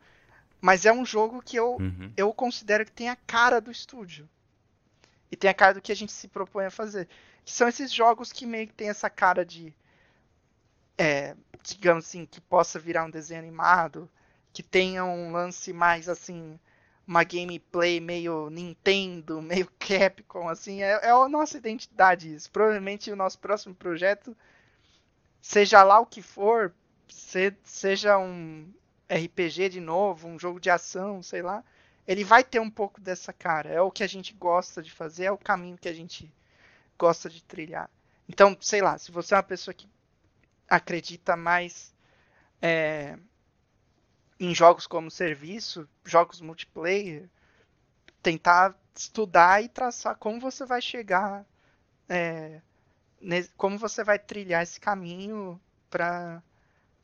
[0.59, 2.13] Mas é um jogo que eu, uhum.
[2.15, 4.29] eu considero que tem a cara do estúdio
[5.31, 7.07] e tem a cara do que a gente se propõe a fazer.
[7.45, 9.73] Que são esses jogos que meio que tem essa cara de.
[10.97, 14.09] É, digamos assim, que possa virar um desenho animado,
[14.53, 16.59] que tenha um lance mais assim,
[17.07, 22.51] uma gameplay meio Nintendo, meio Capcom, assim, é, é a nossa identidade isso.
[22.51, 24.35] Provavelmente o nosso próximo projeto,
[25.41, 26.73] seja lá o que for,
[27.07, 28.71] se, seja um
[29.09, 31.63] RPG de novo, um jogo de ação, sei lá,
[32.11, 33.69] ele vai ter um pouco dessa cara.
[33.69, 36.29] É o que a gente gosta de fazer, é o caminho que a gente
[36.99, 37.89] gosta de trilhar.
[38.27, 39.87] Então, sei lá, se você é uma pessoa que
[40.69, 41.95] acredita mais
[42.61, 43.17] é,
[44.37, 47.29] em jogos como serviço, jogos multiplayer,
[48.21, 51.45] tentar estudar e traçar como você vai chegar,
[52.09, 52.61] é,
[53.55, 55.59] como você vai trilhar esse caminho
[55.89, 56.43] para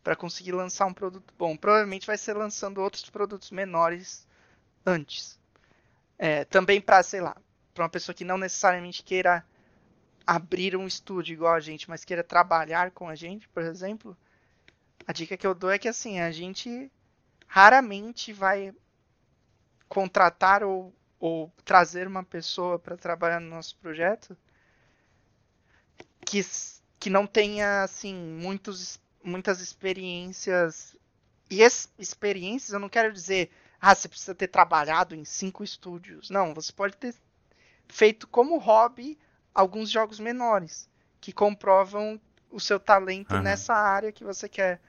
[0.04, 1.58] para conseguir lançar um produto bom.
[1.58, 4.26] Provavelmente vai ser lançando outros produtos menores
[4.88, 5.38] antes.
[6.18, 7.36] É, também para, sei lá,
[7.74, 9.46] para uma pessoa que não necessariamente queira
[10.26, 14.18] abrir um estúdio igual a gente, mas queira trabalhar com a gente, por exemplo,
[15.06, 16.92] a dica que eu dou é que assim, a gente
[17.46, 18.74] raramente vai
[19.88, 24.36] contratar ou, ou trazer uma pessoa para trabalhar no nosso projeto
[26.26, 26.46] que,
[27.00, 30.94] que não tenha assim muitos, muitas experiências
[31.50, 31.62] e
[31.98, 33.50] experiências eu não quero dizer
[33.80, 36.30] ah, você precisa ter trabalhado em cinco estúdios.
[36.30, 37.16] Não, você pode ter
[37.88, 39.18] feito como hobby
[39.54, 42.20] alguns jogos menores que comprovam
[42.50, 43.42] o seu talento uhum.
[43.42, 44.80] nessa área que você quer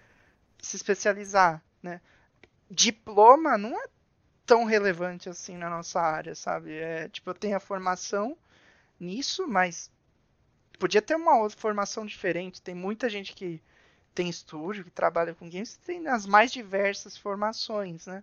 [0.61, 2.01] se especializar, né?
[2.71, 3.87] Diploma não é
[4.45, 6.75] tão relevante assim na nossa área, sabe?
[6.75, 8.37] É, tipo, eu tenho a formação
[8.99, 9.91] nisso, mas
[10.79, 12.63] podia ter uma outra formação diferente.
[12.63, 13.63] Tem muita gente que
[14.15, 18.23] tem estúdio, que trabalha com games, tem as mais diversas formações, né?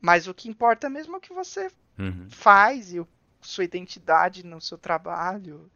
[0.00, 2.28] Mas o que importa mesmo é o que você uhum.
[2.30, 3.08] faz e o,
[3.40, 5.70] sua identidade no seu trabalho,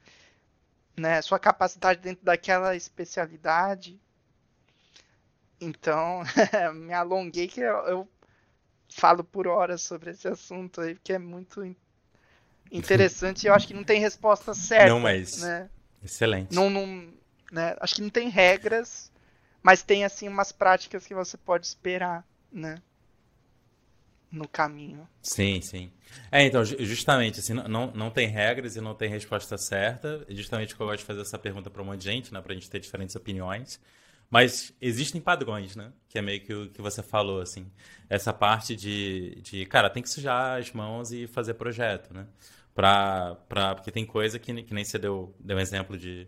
[0.97, 1.20] né?
[1.23, 4.01] Sua capacidade dentro daquela especialidade.
[5.61, 6.23] Então,
[6.75, 8.09] me alonguei que eu, eu,
[8.89, 11.64] falo por horas sobre esse assunto aí, porque é muito
[12.70, 14.89] interessante e eu acho que não tem resposta certa.
[14.89, 15.41] Não, mas.
[15.41, 15.70] Né?
[16.03, 16.55] Excelente.
[16.55, 17.12] Não, não,
[17.51, 17.77] né?
[17.81, 19.11] Acho que não tem regras,
[19.62, 22.77] mas tem assim umas práticas que você pode esperar, né?
[24.33, 25.07] No caminho.
[25.22, 25.93] Sim, sim.
[26.30, 30.24] É, então, justamente, assim, não, não tem regras e não tem resposta certa.
[30.30, 32.41] Justamente que eu gosto de fazer essa pergunta para um monte de gente, né?
[32.41, 33.78] Pra gente ter diferentes opiniões.
[34.30, 35.93] Mas existem padrões, né?
[36.09, 37.70] Que é meio que o que você falou, assim.
[38.09, 42.26] Essa parte de, de cara, tem que sujar as mãos e fazer projeto, né?
[42.74, 46.26] Pra, pra, porque tem coisa que, que nem você deu, deu um exemplo de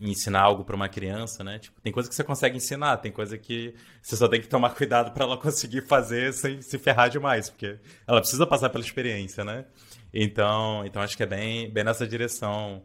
[0.00, 1.58] ensinar algo para uma criança, né?
[1.58, 4.70] Tipo, tem coisa que você consegue ensinar, tem coisa que você só tem que tomar
[4.76, 9.44] cuidado para ela conseguir fazer sem se ferrar demais, porque ela precisa passar pela experiência,
[9.44, 9.64] né?
[10.12, 12.82] Então, então acho que é bem, bem nessa direção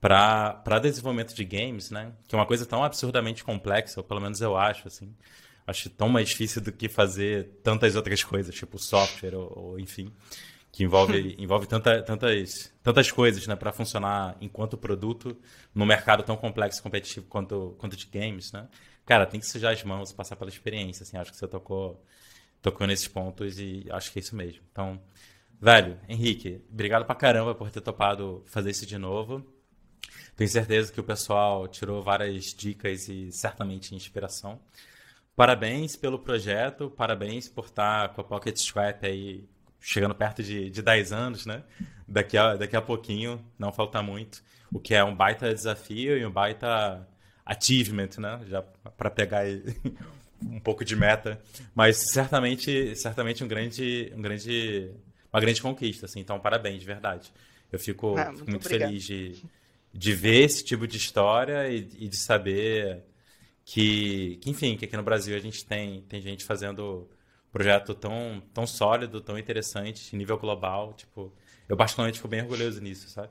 [0.00, 2.12] para desenvolvimento de games, né?
[2.26, 5.14] Que é uma coisa tão absurdamente complexa, ou pelo menos eu acho, assim.
[5.64, 10.12] Acho tão mais difícil do que fazer tantas outras coisas, tipo software ou, ou enfim
[10.72, 15.36] que envolve, envolve tanta, tantas, tantas coisas né, para funcionar enquanto produto
[15.74, 18.50] no mercado tão complexo e competitivo quanto, quanto de games.
[18.52, 18.66] Né?
[19.04, 21.02] Cara, tem que sujar as mãos passar pela experiência.
[21.02, 22.02] Assim, acho que você tocou,
[22.62, 24.62] tocou nesses pontos e acho que é isso mesmo.
[24.72, 24.98] Então,
[25.60, 29.46] velho, Henrique, obrigado pra caramba por ter topado fazer isso de novo.
[30.34, 34.58] Tenho certeza que o pessoal tirou várias dicas e certamente inspiração.
[35.36, 39.46] Parabéns pelo projeto, parabéns por estar com a Pocket Strap aí
[39.82, 41.62] chegando perto de, de 10 anos, né?
[42.06, 44.42] Daqui a, daqui a pouquinho, não falta muito.
[44.72, 47.06] O que é um baita desafio e um baita
[47.44, 48.40] achievement, né?
[48.46, 49.42] Já para pegar
[50.40, 51.40] um pouco de meta,
[51.74, 54.90] mas certamente, certamente um grande, um grande,
[55.32, 56.20] uma grande conquista, assim.
[56.20, 57.32] Então, parabéns, de verdade.
[57.70, 59.42] Eu fico, ah, muito, muito feliz de,
[59.92, 63.02] de ver esse tipo de história e, e de saber
[63.64, 67.08] que, que, enfim, que aqui no Brasil a gente tem, tem gente fazendo
[67.52, 70.94] projeto tão, tão sólido, tão interessante, nível global.
[70.94, 71.32] Tipo,
[71.68, 73.28] eu particularmente fico bem orgulhoso nisso, sabe?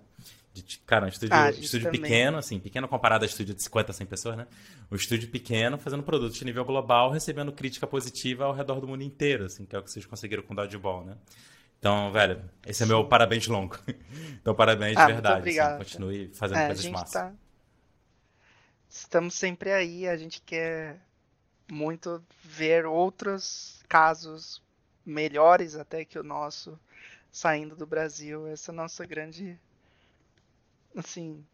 [0.54, 4.06] De, cara, um estúdio, ah, estúdio pequeno, assim, pequeno comparado a estúdio de 50, 100
[4.06, 4.48] pessoas, né?
[4.92, 9.02] Um estúdio pequeno fazendo produtos de nível global, recebendo crítica positiva ao redor do mundo
[9.02, 11.18] inteiro, assim, que é o que vocês conseguiram com o Dodgeball, né?
[11.80, 13.78] Então, velho, esse é meu parabéns longo.
[14.42, 15.60] Então, parabéns de ah, verdade.
[15.60, 17.12] Assim, continue fazendo é, coisas massas.
[17.12, 17.34] Tá...
[18.90, 21.00] Estamos sempre aí, a gente quer
[21.72, 24.64] muito ver outros casos
[25.06, 26.80] melhores até que o nosso
[27.30, 28.48] saindo do Brasil.
[28.48, 29.60] Essa nossa grande.
[30.96, 31.46] Assim.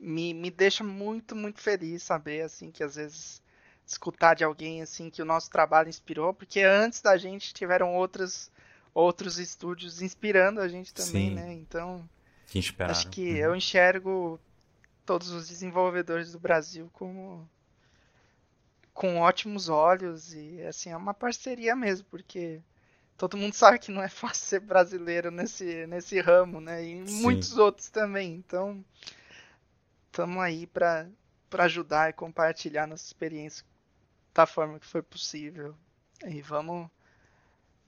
[0.00, 3.42] Me, me deixa muito, muito feliz saber, assim, que às vezes
[3.86, 8.50] escutar de alguém, assim, que o nosso trabalho inspirou, porque antes da gente tiveram outros,
[8.94, 11.34] outros estúdios inspirando a gente também, Sim.
[11.34, 11.52] né?
[11.52, 12.08] Então.
[12.46, 13.36] Que acho que uhum.
[13.36, 14.40] eu enxergo
[15.04, 17.48] todos os desenvolvedores do Brasil como
[19.00, 22.60] com ótimos olhos e assim é uma parceria mesmo, porque
[23.16, 26.84] todo mundo sabe que não é fácil ser brasileiro nesse, nesse ramo, né?
[26.84, 27.22] E Sim.
[27.22, 28.34] muitos outros também.
[28.34, 28.84] Então,
[30.06, 31.08] estamos aí para
[31.48, 33.64] para ajudar e compartilhar nossa experiência
[34.34, 35.74] da forma que foi possível.
[36.26, 36.86] E vamos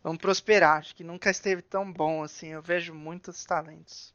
[0.03, 0.79] vamos prosperar.
[0.79, 2.49] Acho que nunca esteve tão bom assim.
[2.49, 4.15] Eu vejo muitos talentos.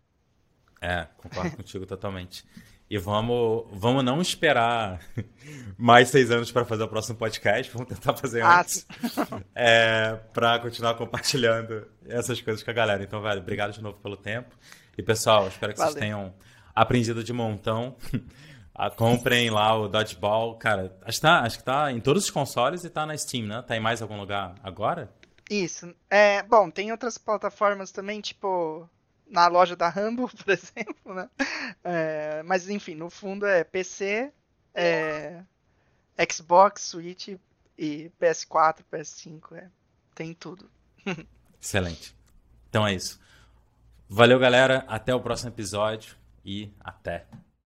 [0.81, 2.43] É, concordo contigo totalmente.
[2.89, 5.01] E vamos, vamos não esperar
[5.77, 7.71] mais seis anos para fazer o próximo podcast.
[7.73, 8.87] Vamos tentar fazer ah, antes.
[9.53, 13.03] é, para continuar compartilhando essas coisas com a galera.
[13.03, 14.55] Então, velho, obrigado de novo pelo tempo.
[14.97, 15.93] E, pessoal, espero que Valeu.
[15.93, 16.33] vocês tenham
[16.73, 17.97] aprendido de montão.
[18.95, 20.55] Comprem lá o Dodgeball.
[20.55, 23.47] Cara, acho que, tá, acho que tá em todos os consoles e tá na Steam,
[23.47, 23.61] né?
[23.63, 25.11] Tá em mais algum lugar agora?
[25.49, 25.93] Isso.
[26.09, 28.87] É, bom, tem outras plataformas também, tipo
[29.29, 31.29] na loja da Rambo, por exemplo, né?
[31.83, 34.31] É, mas enfim, no fundo é PC,
[34.73, 35.43] é,
[36.31, 37.29] Xbox, Switch
[37.77, 39.69] e PS4, PS5, é,
[40.15, 40.69] tem tudo.
[41.61, 42.15] Excelente.
[42.69, 43.19] Então é isso.
[44.09, 44.85] Valeu, galera.
[44.87, 47.25] Até o próximo episódio e até.